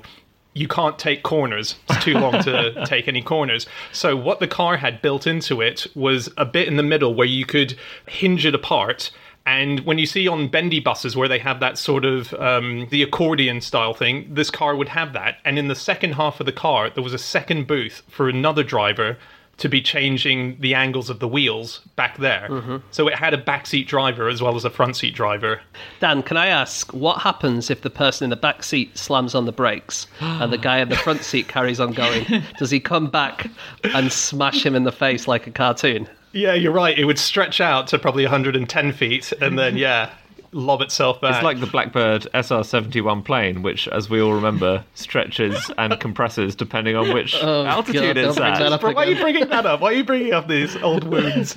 [0.54, 1.74] You can't take corners.
[1.90, 3.66] It's too long to take any corners.
[3.92, 7.26] So, what the car had built into it was a bit in the middle where
[7.26, 9.10] you could hinge it apart
[9.46, 13.02] and when you see on bendy buses where they have that sort of um, the
[13.02, 15.38] accordion style thing, this car would have that.
[15.44, 18.64] And in the second half of the car, there was a second booth for another
[18.64, 19.16] driver
[19.58, 22.48] to be changing the angles of the wheels back there.
[22.50, 22.76] Mm-hmm.
[22.90, 25.60] So it had a backseat driver as well as a front seat driver.
[26.00, 29.46] Dan, can I ask what happens if the person in the back seat slams on
[29.46, 32.26] the brakes and the guy in the front seat carries on going?
[32.58, 33.48] Does he come back
[33.84, 36.06] and smash him in the face like a cartoon?
[36.36, 36.96] Yeah, you're right.
[36.98, 40.10] It would stretch out to probably 110 feet and then, yeah,
[40.52, 41.34] lob itself back.
[41.36, 46.54] It's like the Blackbird SR 71 plane, which, as we all remember, stretches and compresses
[46.54, 48.72] depending on which altitude God, it's don't bring that at.
[48.72, 48.82] up.
[48.82, 49.80] Why are you bringing that up?
[49.80, 51.56] Why are you bringing up these old wounds?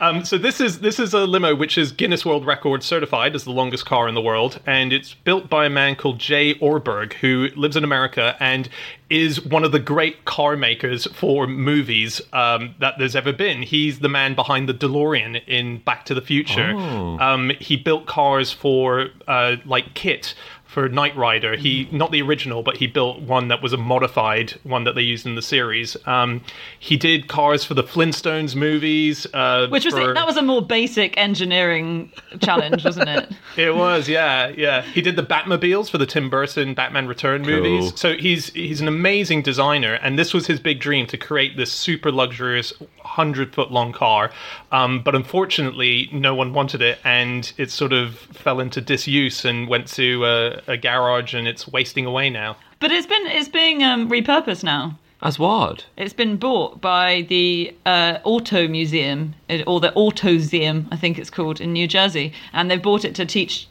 [0.00, 3.44] um, so this is this is a limo which is Guinness World Record certified as
[3.44, 7.12] the longest car in the world, and it's built by a man called Jay Ohrberg
[7.14, 8.68] who lives in America and
[9.08, 13.62] is one of the great car makers for movies um, that there's ever been.
[13.62, 16.72] He's the man behind the DeLorean in Back to the Future.
[16.76, 20.34] Um, he built cars for uh, like Kit
[20.66, 21.56] for Knight Rider.
[21.56, 25.02] He not the original, but he built one that was a modified one that they
[25.02, 25.96] used in the series.
[26.06, 26.42] Um,
[26.78, 30.60] he did cars for the Flintstones movies, uh, Which was for- that was a more
[30.60, 33.32] basic engineering challenge, wasn't it?
[33.56, 34.82] It was, yeah, yeah.
[34.82, 37.98] He did the Batmobiles for the Tim Burton Batman Return movies.
[37.98, 41.72] So he's he's an amazing designer, and this was his big dream to create this
[41.72, 44.30] super luxurious hundred foot long car.
[44.72, 49.68] Um, but unfortunately, no one wanted it, and it sort of fell into disuse and
[49.68, 50.24] went to
[50.66, 52.56] a, a garage, and it's wasting away now.
[52.80, 54.98] But it's been it's being um, repurposed now.
[55.22, 55.86] As what?
[55.96, 59.34] It's been bought by the uh, Auto Museum,
[59.66, 62.34] or the Autoseum, I think it's called, in New Jersey.
[62.52, 63.66] And they've bought it to teach,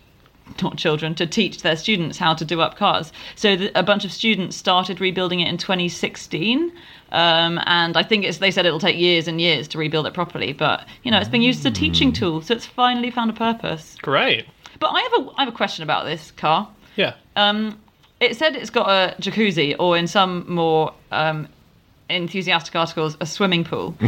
[0.64, 3.14] not children, to teach their students how to do up cars.
[3.36, 6.72] So the, a bunch of students started rebuilding it in 2016.
[7.12, 10.16] Um, and I think it's, they said it'll take years and years to rebuild it
[10.16, 10.52] properly.
[10.52, 12.42] But, you know, it's been used as a teaching tool.
[12.42, 13.98] So it's finally found a purpose.
[14.02, 14.48] Great.
[14.80, 16.68] But I have a, I have a question about this car.
[16.96, 17.16] Yeah.
[17.36, 17.80] Um,
[18.20, 21.48] it said it's got a jacuzzi, or in some more um,
[22.10, 23.96] enthusiastic articles, a swimming pool.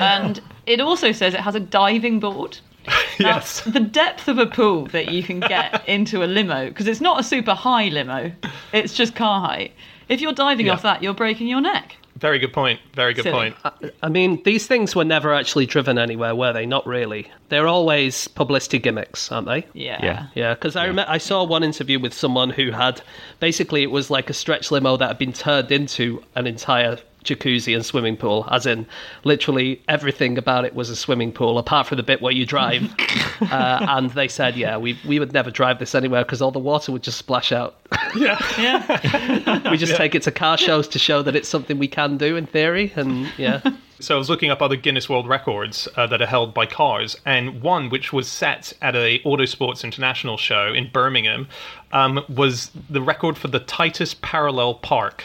[0.00, 2.58] and it also says it has a diving board.
[3.20, 3.60] Now, yes.
[3.60, 7.20] The depth of a pool that you can get into a limo, because it's not
[7.20, 8.32] a super high limo,
[8.72, 9.72] it's just car height.
[10.08, 10.72] If you're diving Yeah.
[10.72, 11.96] off that, you're breaking your neck.
[12.24, 12.80] Very good point.
[12.94, 13.50] Very good Silly.
[13.52, 13.92] point.
[14.02, 16.64] I mean, these things were never actually driven anywhere, were they?
[16.64, 17.30] Not really.
[17.50, 19.66] They're always publicity gimmicks, aren't they?
[19.74, 20.02] Yeah.
[20.02, 20.26] Yeah.
[20.34, 23.02] Yeah, because I remember I saw one interview with someone who had
[23.40, 27.74] basically it was like a stretch limo that had been turned into an entire jacuzzi
[27.74, 28.86] and swimming pool, as in
[29.24, 32.82] literally everything about it was a swimming pool apart from the bit where you drive.
[33.40, 36.58] uh, and they said, yeah, we we would never drive this anywhere because all the
[36.58, 37.76] water would just splash out.
[38.14, 38.38] Yeah.
[38.58, 39.70] yeah.
[39.72, 42.36] we just take it to car shows to show that it's something we can do
[42.36, 43.60] in theory, and yeah.
[44.00, 47.16] So I was looking up other Guinness World Records uh, that are held by cars,
[47.24, 51.48] and one which was set at a Autosports International show in Birmingham
[51.92, 55.24] um, was the record for the tightest parallel park.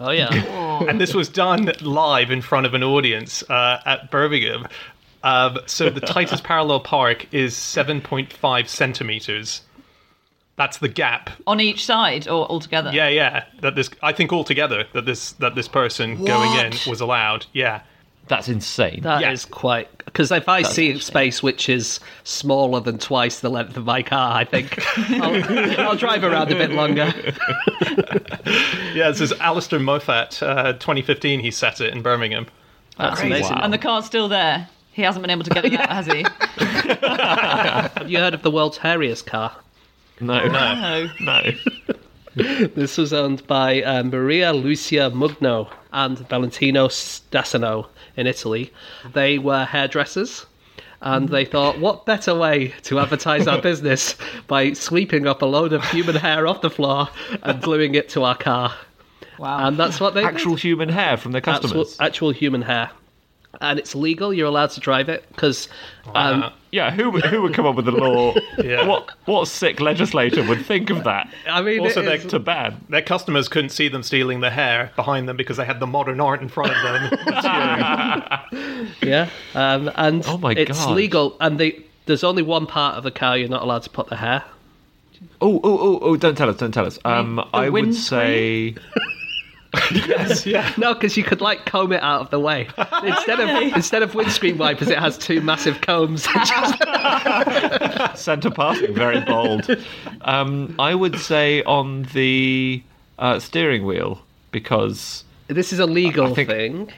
[0.00, 0.30] Oh yeah.
[0.88, 4.66] and this was done live in front of an audience uh, at Birmingham.
[5.22, 9.62] Um, so the tightest parallel park is 7.5 centimeters.
[10.56, 11.30] That's the gap.
[11.46, 12.90] On each side or altogether?
[12.92, 13.44] Yeah, yeah.
[13.60, 17.46] That this, I think, altogether that this that this person going in was allowed.
[17.52, 17.82] Yeah.
[18.28, 19.00] That's insane.
[19.02, 19.54] That is Yeah.
[19.56, 24.02] quite because if I see space which is smaller than twice the length of my
[24.02, 24.78] car, I think
[25.10, 27.12] I'll, I'll drive around a bit longer.
[28.94, 31.40] Yeah, this is Alistair Moffat, uh, 2015.
[31.40, 32.46] He set it in Birmingham.
[32.98, 33.34] That's Crazy.
[33.36, 33.56] amazing.
[33.62, 34.68] And the car's still there.
[34.92, 36.22] He hasn't been able to get it out, has he?
[37.98, 39.56] Have you heard of the world's hairiest car?
[40.20, 41.08] no, No.
[41.20, 41.40] no.
[42.74, 48.72] This was owned by uh, Maria Lucia Mugno and Valentino Stassano in Italy.
[49.12, 50.46] They were hairdressers.
[51.02, 54.14] And they thought, what better way to advertise our business
[54.46, 57.08] by sweeping up a load of human hair off the floor
[57.42, 58.72] and gluing it to our car?
[59.36, 59.66] Wow.
[59.66, 60.34] And that's what they did.
[60.34, 61.96] Actual human hair from their actual, customers.
[61.98, 62.90] actual human hair.
[63.60, 64.32] And it's legal.
[64.32, 65.68] You're allowed to drive it because
[66.14, 68.34] um, yeah, who would who would come up with the law?
[68.64, 68.86] Yeah.
[68.86, 72.38] What what sick legislator would think of that I mean, Also, it they're is- to
[72.38, 72.82] ban?
[72.88, 76.18] Their customers couldn't see them stealing the hair behind them because they had the modern
[76.20, 77.18] art in front of them.
[79.02, 80.94] yeah, um, and Oh my it's God.
[80.96, 81.36] legal.
[81.40, 84.16] And they, there's only one part of the car you're not allowed to put the
[84.16, 84.42] hair.
[85.40, 86.16] Oh oh oh oh!
[86.16, 86.56] Don't tell us!
[86.56, 86.98] Don't tell us.
[87.04, 88.74] Um, I would windscreen?
[88.76, 88.82] say
[89.92, 90.72] yes, yeah.
[90.76, 92.68] No, because you could like comb it out of the way
[93.04, 94.88] instead of instead of windscreen wipers.
[94.88, 96.24] It has two massive combs.
[98.18, 99.68] centre passing, very bold.
[100.22, 102.82] Um, I would say on the
[103.18, 106.92] uh, steering wheel because this is a legal I think- thing.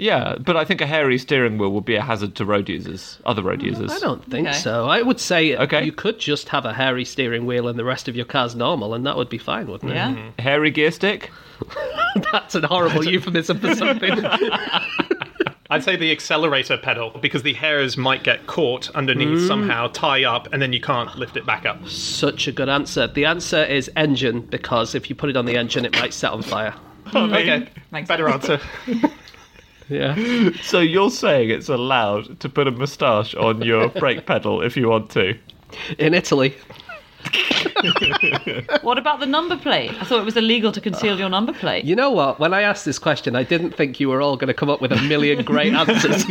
[0.00, 3.18] Yeah, but I think a hairy steering wheel would be a hazard to road users,
[3.26, 3.92] other road uh, users.
[3.92, 4.56] I don't think Okay.
[4.56, 4.88] so.
[4.88, 5.84] I would say Okay.
[5.84, 8.94] you could just have a hairy steering wheel and the rest of your car's normal,
[8.94, 9.94] and that would be fine, wouldn't it?
[9.94, 10.12] yeah.
[10.12, 10.40] Mm-hmm.
[10.40, 11.30] Hairy gear stick.
[12.32, 14.24] That's a horrible euphemism for something.
[15.72, 19.46] I'd say the accelerator pedal because the hairs might get caught underneath mm.
[19.46, 21.86] somehow, tie up, and then you can't lift it back up.
[21.88, 23.06] Such a good answer.
[23.06, 26.32] The answer is engine because if you put it on the engine, it might set
[26.32, 26.74] on fire.
[27.14, 28.60] Okay, Makes better answer.
[29.90, 30.50] Yeah.
[30.62, 34.88] So you're saying it's allowed to put a moustache on your brake pedal if you
[34.88, 35.36] want to?
[35.98, 36.54] In Italy.
[38.82, 39.90] What about the number plate?
[40.00, 41.84] I thought it was illegal to conceal your number plate.
[41.84, 42.38] You know what?
[42.38, 44.80] When I asked this question, I didn't think you were all going to come up
[44.80, 46.26] with a million great answers.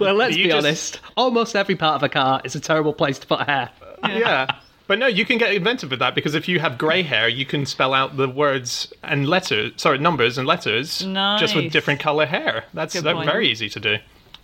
[0.00, 1.00] well, let's You be just- honest.
[1.16, 3.70] Almost every part of a car is a terrible place to put hair.
[4.04, 4.46] yeah.
[4.86, 7.46] But no, you can get inventive with that because if you have grey hair, you
[7.46, 10.98] can spell out the words and letters, sorry, numbers and letters,
[11.38, 12.64] just with different color hair.
[12.74, 13.96] That's Good uh, very easy to do.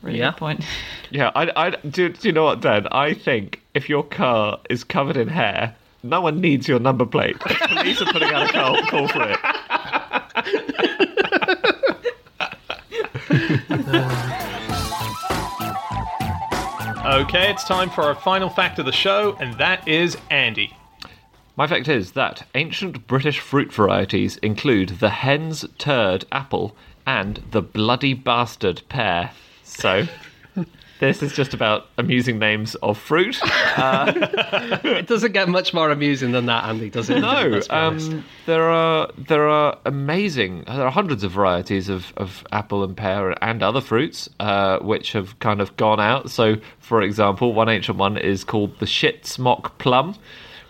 [0.03, 0.31] Really Yeah.
[0.31, 0.65] good point.
[1.11, 2.87] Yeah, I, I do, do you know what, Dan?
[2.93, 7.39] I think if your car is covered in hair, no one needs your number plate.
[7.41, 9.39] Police are putting out a call, call for it.
[17.09, 20.77] Okay, it's time for our final fact of the show, and that is Andy.
[21.57, 27.63] My fact is that ancient British fruit varieties include the hen's turd apple and the
[27.63, 29.31] bloody bastard pear.
[29.63, 30.07] So,
[31.01, 33.39] this is just about amusing names of fruit.
[33.79, 37.21] It doesn't get much more amusing than that, Andy, does it?
[37.21, 38.13] No, Let's be honest.
[38.13, 40.65] um, there are there are amazing.
[40.67, 45.13] There are hundreds of varieties of, of apple and pear and other fruits uh, which
[45.13, 46.31] have kind of gone out.
[46.31, 50.17] So, for example, one ancient one is called the shit smock plum,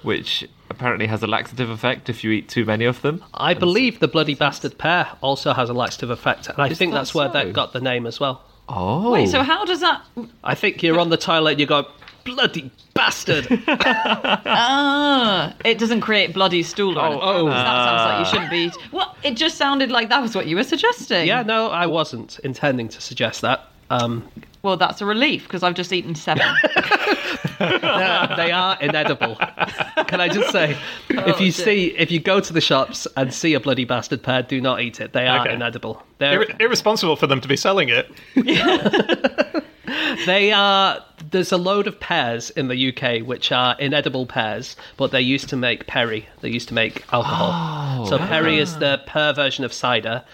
[0.03, 3.25] which apparently has a laxative effect if you eat too many of them.
[3.35, 6.99] I believe the bloody bastard pear also has a laxative effect, and I think that
[6.99, 7.33] that's where so?
[7.33, 8.43] that got the name as well.
[8.69, 10.03] Oh, Wait, so how does that?
[10.45, 11.87] I think you're on the toilet and you go,
[12.25, 13.47] bloody bastard!
[14.51, 17.21] Ah, it doesn't create bloody stool or anything.
[17.23, 17.47] oh.
[17.47, 18.81] that sounds like you shouldn't be.
[18.91, 19.17] What?
[19.23, 21.27] It just sounded like that was what you were suggesting.
[21.27, 23.69] yeah, no, I wasn't intending to suggest that.
[23.91, 24.29] Um,
[24.63, 26.47] Well, that's a relief because I've just eaten seven.
[27.59, 29.37] they are inedible.
[30.07, 30.77] Can I just say,
[31.09, 31.53] if oh, you dear.
[31.53, 34.81] see, if you go to the shops and see a bloody bastard pear, do not
[34.81, 35.13] eat it.
[35.13, 35.55] They are Okay.
[35.55, 36.03] inedible.
[36.19, 38.11] They're, Ir- irresponsible for them to be selling it.
[40.27, 41.05] they are.
[41.31, 45.49] There's a load of pears in the UK which are inedible pears, but they used
[45.51, 46.29] to make perry.
[46.41, 48.03] They used to make alcohol.
[48.03, 50.25] Oh, so perry is the pear version of cider,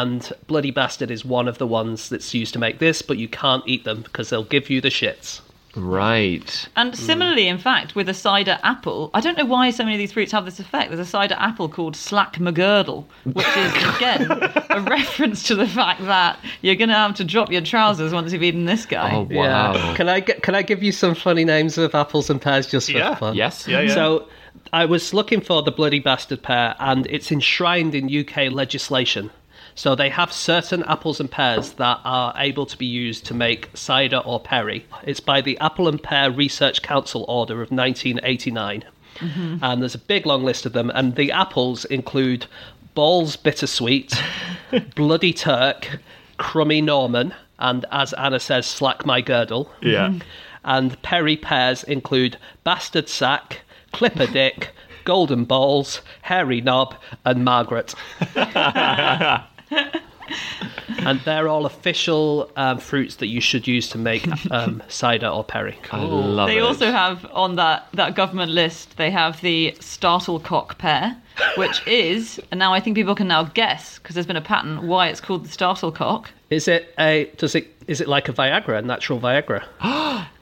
[0.00, 3.02] and bloody bastard is one of the ones that's used to make this.
[3.02, 5.40] But you can't eat them because they'll give you the shits.
[5.76, 6.68] right.
[6.76, 9.98] And similarly, in fact, with a cider apple, I don't know why so many of
[9.98, 10.90] these fruits have this effect.
[10.90, 14.30] There's a cider apple called Slack McGirdle, which is, again,
[14.70, 18.32] a reference to the fact that you're going to have to drop your trousers once
[18.32, 19.14] you've eaten this guy.
[19.14, 19.74] Oh wow.
[19.74, 19.96] Yeah.
[19.96, 22.90] Can I get, can I give you some funny names of apples and pears just
[22.90, 23.14] for Yeah.
[23.16, 23.34] fun?
[23.34, 23.66] Yes.
[23.66, 23.94] Yeah, yeah.
[23.94, 24.28] So
[24.72, 29.30] I was looking for the bloody bastard pear, and it's enshrined in UK legislation.
[29.74, 33.70] So they have certain apples and pears that are able to be used to make
[33.74, 34.86] cider or perry.
[35.04, 38.84] It's by the Apple and Pear Research Council order of 1989.
[39.16, 39.56] Mm-hmm.
[39.62, 42.46] And there's a big long list of them, and the apples include
[42.94, 44.14] Ball's Bittersweet,
[44.94, 45.98] Bloody Turk,
[46.38, 49.70] Cummy Norman, and as Anna says, Slack My Girdle.
[49.80, 50.08] Yeah.
[50.08, 50.18] Mm-hmm.
[50.64, 53.60] And Perry pears include Bastard Sack,
[53.92, 54.70] Clipper Dick,
[55.04, 57.94] Golden Balls, Hairy Knob, and Margaret.
[60.98, 65.44] and they're all official um, fruits that you should use to make um, cider or
[65.44, 65.78] perry.
[65.90, 66.62] I love They it.
[66.62, 71.16] also have on that, that government list, they have the startlecock pear,
[71.56, 74.82] which is, and now I think people can now guess, because there's been a patent,
[74.84, 76.26] why it's called the startlecock.
[76.50, 77.30] Is it a?
[77.36, 77.70] Does it?
[77.88, 79.64] Is it like a Viagra, a natural Viagra?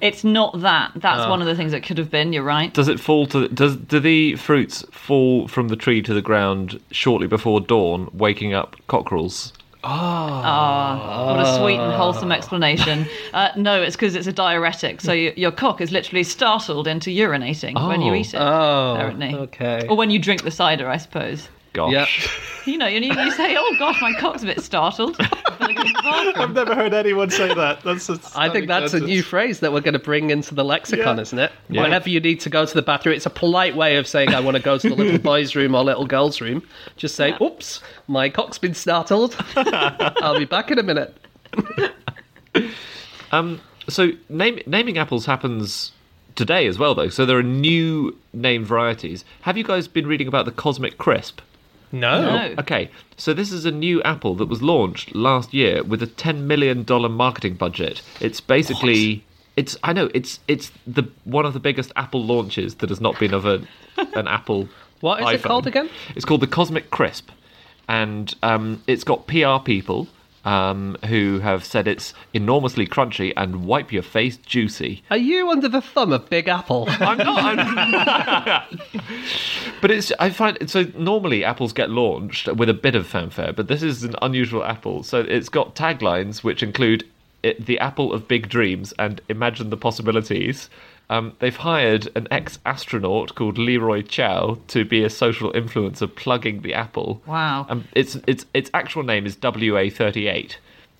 [0.00, 0.92] It's not that.
[0.96, 1.30] That's Oh.
[1.30, 2.72] one of the things it could have been, you're right.
[2.72, 3.48] Does it fall to?
[3.48, 8.54] Does do the fruits fall from the tree to the ground shortly before dawn, waking
[8.54, 9.52] up cockerels?
[9.84, 13.06] Ah, what a sweet and wholesome explanation.
[13.32, 17.10] Uh, no, it's because it's a diuretic, so you, your cock is literally startled into
[17.10, 18.16] urinating when you Oh.
[18.16, 18.38] eat it.
[18.40, 19.34] Oh, apparently.
[19.34, 19.86] okay.
[19.88, 21.48] Or when you drink the cider, I suppose.
[21.72, 21.92] Gosh.
[21.92, 22.06] Yeah.
[22.72, 25.26] You know, you, you say, "Oh gosh, my cock's a bit startled." I
[25.58, 27.82] better go to the bathroom." I've never heard anyone say that.
[27.82, 30.64] That's a I think that's a new phrase that we're going to bring into the
[30.64, 31.22] lexicon, Yeah.
[31.22, 31.52] isn't it?
[31.70, 31.82] Yeah.
[31.82, 34.40] Whenever you need to go to the bathroom, it's a polite way of saying I
[34.40, 36.62] want to go to the little boy's room or little girl's room.
[36.96, 39.36] Just say, "Oops, my cock's been startled.
[39.56, 41.16] I'll be back in a minute."
[43.30, 43.60] Um.
[43.88, 45.92] So name, naming apples happens
[46.34, 47.08] today as well, though.
[47.08, 49.24] So there are new name varieties.
[49.42, 51.40] Have you guys been reading about the Cosmic Crisp?
[51.92, 52.22] No.
[52.22, 52.54] No.
[52.58, 56.46] Okay, so this is a new apple that was launched last year with a ten
[56.46, 58.02] million dollar marketing budget.
[58.20, 59.24] It's basically
[59.56, 63.18] it's I know it's it's the one of the biggest Apple launches that has not
[63.18, 63.62] been of a
[64.14, 64.68] an Apple.
[65.00, 65.88] What is it called again?
[66.16, 67.30] It's called the Cosmic Crisp.
[67.88, 70.08] and um, it's got PR people
[70.44, 75.02] um, who have said it's enormously crunchy and wipe your face juicy.
[75.10, 76.86] Are you under the thumb of Big Apple?
[77.00, 77.58] I'm not.
[77.58, 78.78] I'm...
[79.80, 80.12] but it's.
[80.18, 80.86] I find so.
[80.96, 85.02] Normally, apples get launched with a bit of fanfare, but this is an unusual apple.
[85.02, 87.04] So it's got taglines which include
[87.42, 90.70] it, "The apple of big dreams" and "Imagine the possibilities."
[91.10, 96.74] Um, they've hired an ex-astronaut called Leroy Chiao to be a social influencer plugging the
[96.74, 97.22] apple.
[97.26, 97.66] Wow.
[97.68, 100.56] Um, its its its actual name is WA38,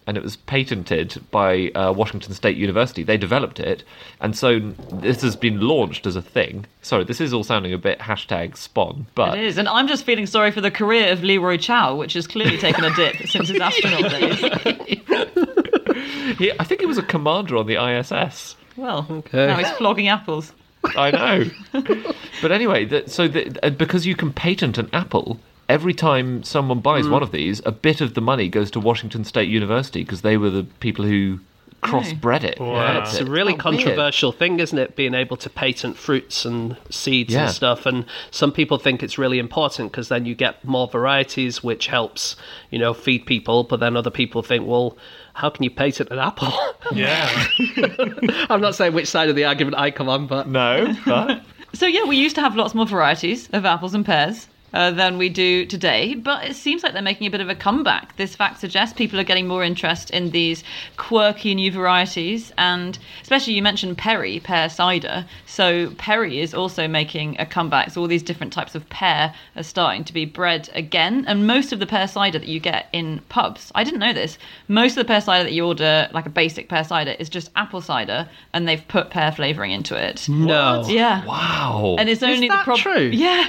[0.07, 3.03] and it was patented by uh, Washington State University.
[3.03, 3.85] They developed it,
[4.21, 6.65] and so this has been launched as a thing.
[6.81, 10.05] Sorry, this is all sounding a bit hashtag spawn, but It is, and I'm just
[10.05, 13.49] feeling sorry for the career of Leroy Chiao, which has clearly taken a dip since
[13.49, 14.39] his astronaut days.
[16.39, 18.57] he, I think he was a commander on the ISS.
[18.79, 19.47] Well, Okay.
[19.49, 20.53] now he's flogging apples.
[20.97, 21.45] I know.
[22.41, 26.81] but anyway, that, so the, uh, because you can patent an apple, every time someone
[26.81, 30.23] buys one of these, a bit of the money goes to Washington State University because
[30.23, 31.41] they were the people who
[31.83, 32.59] crossbred it.
[32.59, 32.87] Wow.
[32.87, 33.29] developed It's a it.
[33.29, 33.83] really How weird.
[33.85, 34.97] controversial thing, isn't it?
[34.97, 37.45] Being able to patent fruits and seeds Yeah.
[37.45, 37.85] and stuff.
[37.87, 42.35] And some people think it's really important because then you get more varieties, which helps,
[42.71, 43.63] you know, feed people.
[43.65, 44.97] But then other people think, well,
[45.39, 46.53] how can you patent an apple?
[46.93, 47.29] Yeah.
[48.49, 51.43] I'm not saying which side of the argument I come on, but No, but
[51.75, 54.49] So yeah, we used to have lots more varieties of apples and pears.
[54.75, 57.55] Uh, than we do today, but it seems like they're making a bit of a
[57.55, 58.15] comeback.
[58.19, 60.63] This fact suggests people are getting more interest in these
[60.99, 65.25] quirky new varieties, and especially you mentioned Perry, pear cider.
[65.47, 67.93] So Perry is also making a comeback.
[67.93, 71.73] So all these different types of pear are starting to be bred again, and most
[71.73, 74.37] of the pear cider that you get in pubs, I didn't know this.
[74.69, 77.51] Most of the pear cider that you order, like a basic pear cider, is just
[77.57, 80.29] apple cider, and they've put pear flavoring into it.
[80.29, 80.85] no.
[80.87, 81.25] Yeah.
[81.25, 81.97] wow.
[81.99, 82.83] And it's only the that problem.
[82.83, 83.09] true?
[83.09, 83.49] Yeah.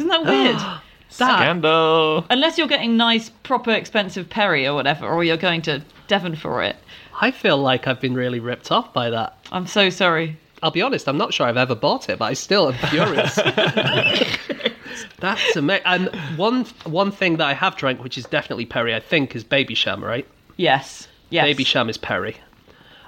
[0.00, 0.80] Isn't that weird?
[1.10, 2.24] Scandal.
[2.30, 6.62] Unless you're getting nice, proper, expensive Perry or whatever, or you're going to Devon for
[6.62, 6.76] it.
[7.20, 9.36] I feel like I've been really ripped off by that.
[9.52, 10.38] I'm so sorry.
[10.62, 13.34] I'll be honest, I'm not sure I've ever bought it, but I still am furious.
[15.18, 15.84] That's amazing.
[15.84, 19.44] And one one thing that I have drank, which is definitely Perry, I think, is
[19.44, 20.26] Babycham, right?
[20.56, 21.08] Yes.
[21.28, 21.44] Yes.
[21.44, 22.36] Baby Sham is Perry.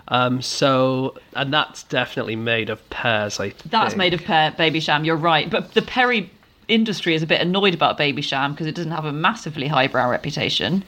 [0.09, 3.71] Um, so, and that's definitely made of pears, I think.
[3.71, 5.07] That's made of pear, Babycham.
[5.07, 5.49] You're right.
[5.49, 6.31] But the Perry
[6.73, 10.85] industry is a bit annoyed about Babycham because it doesn't have a massively highbrow reputation.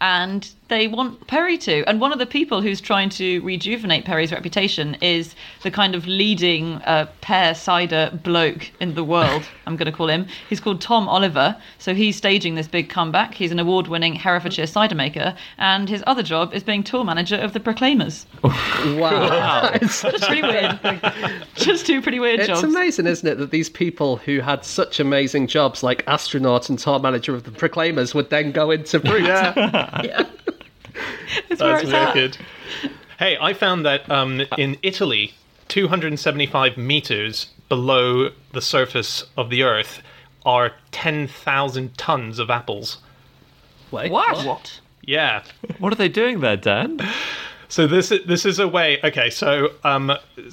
[0.00, 1.84] And they want Perry to.
[1.88, 6.06] And one of the people who's trying to rejuvenate Perry's reputation is the kind of
[6.06, 9.44] leading uh, pear cider bloke in the world.
[9.66, 10.26] I'm going to call him.
[10.48, 11.56] He's called Tom Oliver.
[11.78, 13.34] So he's staging this big comeback.
[13.34, 15.36] He's an award winning Herefordshire cider maker.
[15.58, 18.26] And his other job is being tour manager of the Proclaimers.
[18.84, 19.70] Wow.
[19.74, 20.78] it's Just pretty weird.
[21.54, 22.62] Just two pretty weird it's jobs.
[22.62, 26.78] It's amazing, isn't it, that these people who had such amazing jobs like astronaut and
[26.78, 29.24] tour manager of the Proclaimers would then go into fruit.
[29.24, 30.26] Yeah.
[30.46, 30.63] It's
[31.48, 32.14] where That's it's at.
[32.14, 32.38] wicked.
[33.18, 35.34] Hey, I found that um, in Italy,
[35.68, 40.02] 275 meters below the surface of the Earth
[40.44, 42.98] are 10,000 tons of apples.
[43.90, 44.44] Wait, What?
[44.44, 44.80] What?
[45.02, 45.42] Yeah.
[45.78, 47.00] What are they doing there, Dan?
[47.68, 49.00] So this is, this is a way.
[49.02, 50.12] Okay, so um,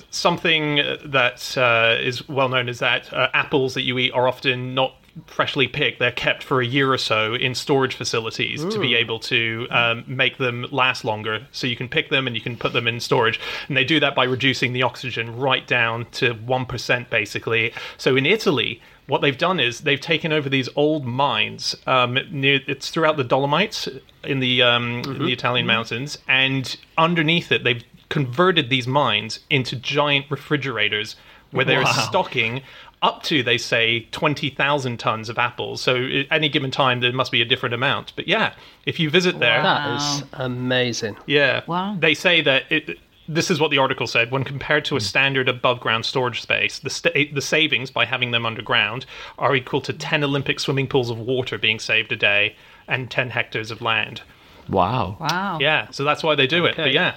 [0.10, 4.74] something that uh, is well known is that uh, apples that you eat are often
[4.74, 6.00] not freshly picked.
[6.00, 10.04] They're kept for a year or so in storage facilities to be able to um,
[10.08, 11.48] make them last longer.
[11.52, 14.00] So you can pick them and you can put them in storage, and they do
[14.00, 17.74] that by reducing the oxygen right down to one percent, basically.
[17.98, 18.82] So in Italy.
[19.08, 21.76] What they've done is they've taken over these old mines.
[21.86, 23.90] Um, near, it's throughout the Dolomites
[24.24, 29.76] in the um, in the Italian mountains, and underneath it, they've converted these mines into
[29.76, 31.18] giant refrigerators
[31.50, 32.62] where they're stocking
[33.02, 35.82] up to they say 20,000 tons of apples.
[35.82, 38.14] So at any given time there must be a different amount.
[38.16, 38.54] But yeah,
[38.86, 41.18] if you visit there, That is amazing.
[41.26, 41.62] yeah.
[41.68, 41.98] Wow.
[42.00, 43.00] They say that it.
[43.28, 44.30] This is what the article said.
[44.30, 45.04] When compared to a hmm.
[45.04, 49.06] standard above ground storage space, the sta- the savings by having them underground
[49.38, 52.56] are equal to 10 Olympic swimming pools of water being saved a day
[52.88, 54.22] and 10 hectares of land.
[54.68, 55.18] Wow.
[55.20, 55.60] Wow.
[55.62, 56.76] Yeah, so that's why they do it.
[56.76, 57.16] But yeah,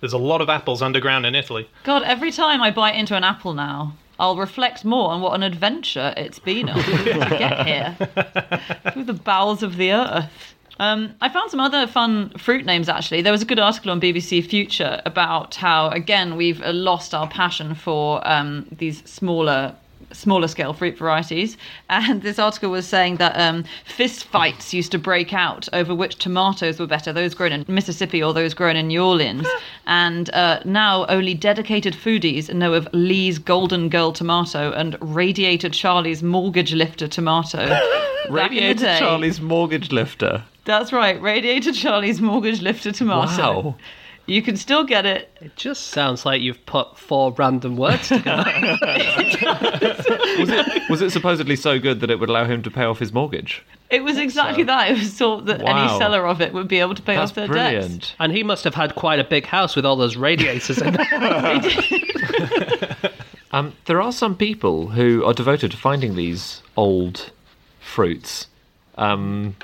[0.00, 1.68] there's a lot of apples underground in Italy.
[1.84, 5.42] God, every time I bite into an apple now, I'll reflect more on what an
[5.42, 7.96] adventure it's been on to get here
[8.92, 10.54] through the bowels of the earth.
[10.80, 13.22] Um, I found some other fun fruit names actually.
[13.22, 17.28] There was a good article on BBC Future about how, again, we've uh, lost our
[17.28, 19.74] passion for um, these smaller
[20.14, 21.56] smaller scale fruit varieties.
[21.90, 26.16] And this article was saying that um, fist fights used to break out over which
[26.16, 29.46] tomatoes were better, those grown in Mississippi or those grown in New Orleans.
[29.86, 36.22] and uh, now only dedicated foodies know of Lee's Golden Girl tomato and Radiator Charlie's
[36.22, 37.66] Mortgage Lifter tomato.
[38.26, 38.96] the Radiator.
[38.98, 40.44] Charlie's mortgage lifter.
[40.64, 43.60] That's right, Radiator Charlie's mortgage lifter tomato.
[43.60, 43.76] Wow.
[44.26, 45.30] You can still get it.
[45.40, 48.44] It just sounds like you've put four random words together.
[50.38, 52.98] Was it, was it supposedly so good that it would allow him to pay off
[52.98, 53.62] his mortgage?
[53.90, 54.90] It was exactly that.
[54.90, 55.84] It was thought that Wow.
[55.88, 57.70] any seller of it would be able to pay That's off their debts.
[57.72, 58.16] brilliant.
[58.18, 63.12] and he must have had quite a big house with all those radiators in it.
[63.52, 67.30] Um, there are some people who are devoted to finding these old
[67.80, 68.48] fruits.
[68.98, 69.54] Um,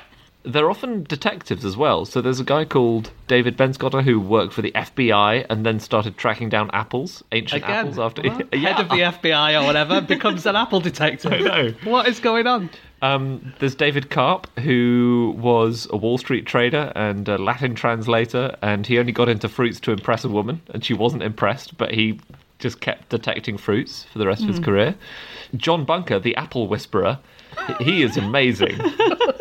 [0.43, 2.05] they're often detectives as well.
[2.05, 6.17] So there's a guy called David Benscoter who worked for the FBI and then started
[6.17, 8.23] tracking down apples, ancient Again, apples after.
[8.53, 8.73] Yeah.
[8.73, 11.33] head of the FBI or whatever becomes an Apple detective.
[11.33, 11.75] I know.
[11.85, 12.71] What is going on?
[13.03, 18.87] Um, there's David Karp, who was a Wall Street trader and a Latin translator, and
[18.87, 22.21] he only got into fruits to impress a woman, and she wasn't impressed, but he
[22.59, 24.95] just kept detecting fruits for the rest of his career.
[25.57, 27.19] John Bunker, the apple whisperer,
[27.81, 28.79] he- is amazing.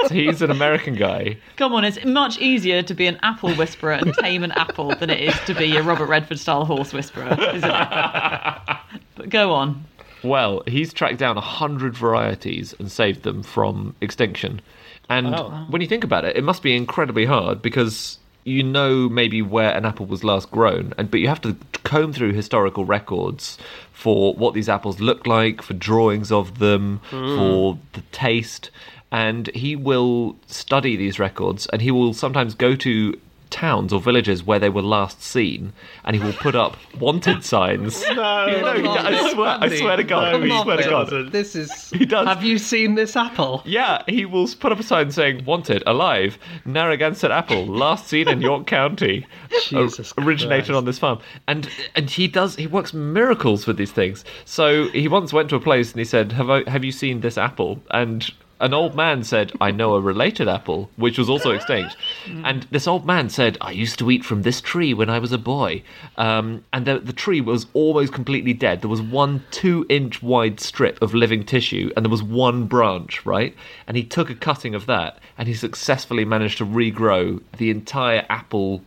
[0.07, 1.37] So he's an American guy.
[1.57, 5.09] Come on, it's much easier to be an apple whisperer and tame an apple than
[5.09, 8.77] it is to be a Robert Redford style horse whisperer, isn't it?
[9.15, 9.85] But go on.
[10.23, 14.61] Well, he's tracked down a hundred varieties and saved them from extinction.
[15.09, 15.65] And oh, Wow.
[15.69, 18.19] when you think about it, it must be incredibly hard because
[18.49, 22.11] you know maybe where an apple was last grown, and but you have to comb
[22.13, 23.57] through historical records
[23.93, 27.35] for what these apples look like, for drawings of them, hmm.
[27.35, 28.71] for the taste.
[29.11, 33.19] And he will study these records, and he will sometimes go to
[33.49, 35.73] towns or villages where they were last seen,
[36.05, 38.03] and he will put up wanted signs.
[38.09, 41.31] No, No, I swear, I swear to God, No, I swear to God.
[41.31, 41.89] This is.
[41.99, 42.27] He does.
[42.27, 43.61] Have you seen this apple?
[43.65, 48.41] Yeah, he will put up a sign saying "Wanted, alive, Narragansett apple, last seen in
[48.41, 49.25] York County,
[49.63, 50.77] Jesus o- originated Christ.
[50.77, 54.23] on this farm." And and he does he works miracles with these things.
[54.45, 57.21] So he once went to a place and he said, "Have I have you seen
[57.21, 58.29] this apple?" And
[58.59, 61.95] an old man said, I know a related apple, which was also extinct.
[62.43, 65.31] and this old man said, I used to eat from this tree when I was
[65.31, 65.83] a boy.
[66.17, 68.81] Um, and the, the tree was almost completely dead.
[68.81, 73.25] There was one two inch wide strip of living tissue, and there was one branch,
[73.25, 73.55] right?
[73.87, 78.25] And he took a cutting of that, and he successfully managed to regrow the entire
[78.29, 78.81] apple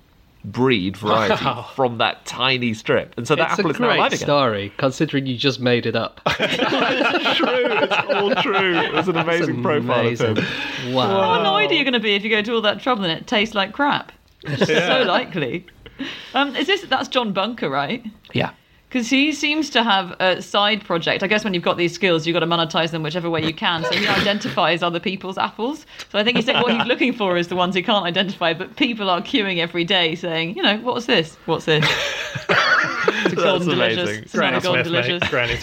[0.45, 1.71] breed variety Wow.
[1.77, 3.15] from that tiny strip.
[3.17, 4.27] And so that It's apple a is now alive great again.
[4.27, 6.21] story, considering you just made it up.
[6.41, 7.49] It's true.
[7.49, 8.75] It's all true.
[8.77, 10.37] It was an amazing profile of Amazing.
[10.37, 10.93] him.
[10.95, 11.07] Wow.
[11.07, 13.13] How annoyed are you going to be if you go to all that trouble and
[13.13, 14.13] it tastes like crap?
[14.67, 15.67] So likely.
[16.35, 18.05] Um, is this that's John Bunker, right?
[18.33, 18.51] Yeah.
[18.93, 21.23] Because he seems to have a side project.
[21.23, 23.55] I guess when you've got these skills, you've got to monetize them whichever way you
[23.55, 23.83] can.
[23.85, 25.87] So he identifies other people's apples.
[26.11, 28.53] So I think he said what he's looking for is the ones he can't identify,
[28.53, 31.37] but people are queuing every day saying, you know, what's this?
[31.47, 31.87] What's this?
[33.25, 34.11] It's a golden delicious.
[34.11, 35.23] It's not a Granny golden Smith, delicious.
[35.23, 35.31] mate.
[35.31, 35.57] Granny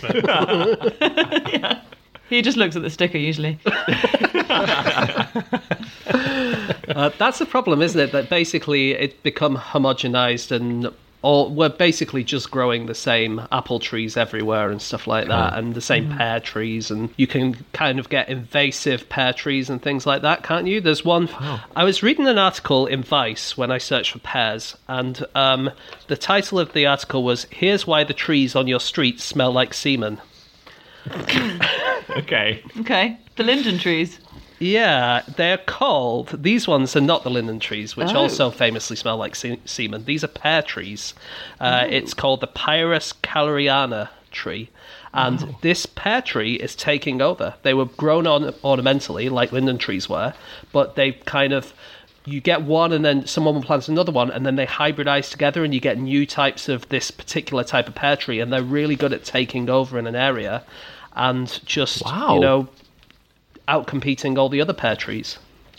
[1.53, 1.77] Smith.
[2.29, 3.59] He just looks at the sticker usually.
[6.95, 8.11] Uh, that's the problem, isn't it?
[8.11, 10.91] That basically it become homogenized and
[11.21, 15.73] all we're basically just growing the same apple trees everywhere and stuff like that, and
[15.75, 20.05] the same pear trees, and you can kind of get invasive pear trees and things
[20.05, 20.79] like that, can't you?
[20.81, 21.29] There's one.
[21.75, 25.71] I was reading an article in Vice when I searched for pears, and um,
[26.07, 29.73] the title of the article was "Here's why the trees on your street smell like
[29.73, 30.21] semen."
[32.17, 32.63] Okay.
[32.79, 33.17] Okay.
[33.35, 34.19] The linden trees.
[34.59, 36.43] Yeah, they're called.
[36.43, 38.19] These ones are not the linden trees, which Oh.
[38.19, 40.03] also famously smell like se- semen.
[40.05, 41.13] These are pear trees.
[41.59, 44.69] Uh, It's called the Pyrus calleryana tree.
[45.13, 47.55] And this pear tree is taking over.
[47.63, 50.33] They were grown on ornamentally, like linden trees were,
[50.71, 51.73] but they kind of.
[52.25, 55.73] You get one, and then someone plants another one, and then they hybridize together, and
[55.73, 59.13] you get new types of this particular type of pear tree, and they're really good
[59.13, 60.61] at taking over in an area,
[61.15, 62.35] and just Wow.
[62.35, 62.67] you know
[63.69, 65.37] outcompeting all the other pear trees.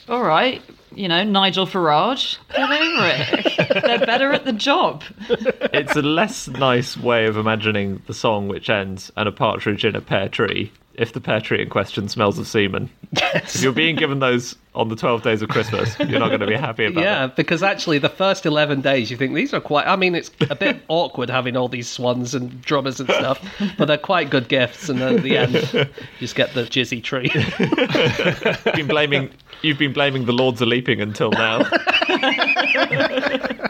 [0.09, 0.63] All right.
[0.95, 2.39] You know, Nigel Farage.
[2.55, 3.83] Get over it.
[3.83, 5.05] They're better at the job.
[5.29, 9.95] It's a less nice way of imagining the song which ends and a partridge in
[9.95, 12.91] a pear tree if the pear tree in question smells of semen.
[13.13, 16.47] If you're being given those on the 12 days of Christmas, you're not going to
[16.47, 17.29] be happy about Yeah, it.
[17.29, 20.31] Yeah, because actually the first 11 days you think these are quite I mean it's
[20.51, 23.43] a bit awkward having all these swans and drummers and stuff,
[23.79, 25.87] but they're quite good gifts and then at the end you
[26.19, 27.31] just get the jizzy tree.
[28.67, 29.31] You've been blaming,
[29.63, 31.63] you've been blaming the Lords of Leaping until now.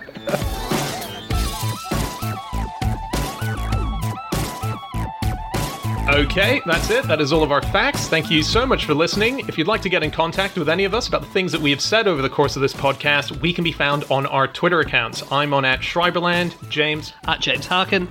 [6.20, 7.06] Okay, that's it.
[7.06, 8.06] That is all of our facts.
[8.06, 9.38] Thank you so much for listening.
[9.48, 11.62] If you'd like to get in contact with any of us about the things that
[11.62, 14.46] we have said over the course of this podcast, we can be found on our
[14.46, 15.22] Twitter accounts.
[15.32, 18.06] I'm on at Schreiberland, James, At James Harkin,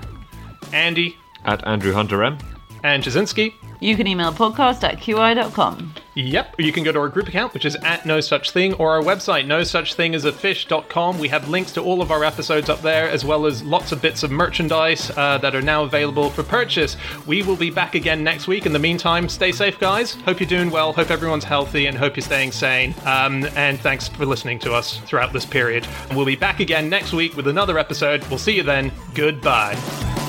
[0.73, 2.39] Andy, At Andrew Hunter M.
[2.83, 3.53] and Ptaszynski.
[3.79, 5.93] You can email podcast at qi.com.
[6.15, 8.73] Yep, or you can go to our group account, which is at no such thing,
[8.73, 11.17] or our website, no such thing as a fish.com.
[11.17, 14.01] We have links to all of our episodes up there, as well as lots of
[14.01, 16.97] bits of merchandise uh, that are now available for purchase.
[17.25, 18.65] We will be back again next week.
[18.65, 20.13] In the meantime, stay safe, guys.
[20.13, 20.91] Hope you're doing well.
[20.91, 22.93] Hope everyone's healthy, and hope you're staying sane.
[23.05, 25.87] Um, and thanks for listening to us throughout this period.
[26.09, 28.25] And we'll be back again next week with another episode.
[28.25, 28.91] We'll see you then.
[29.13, 30.28] Goodbye.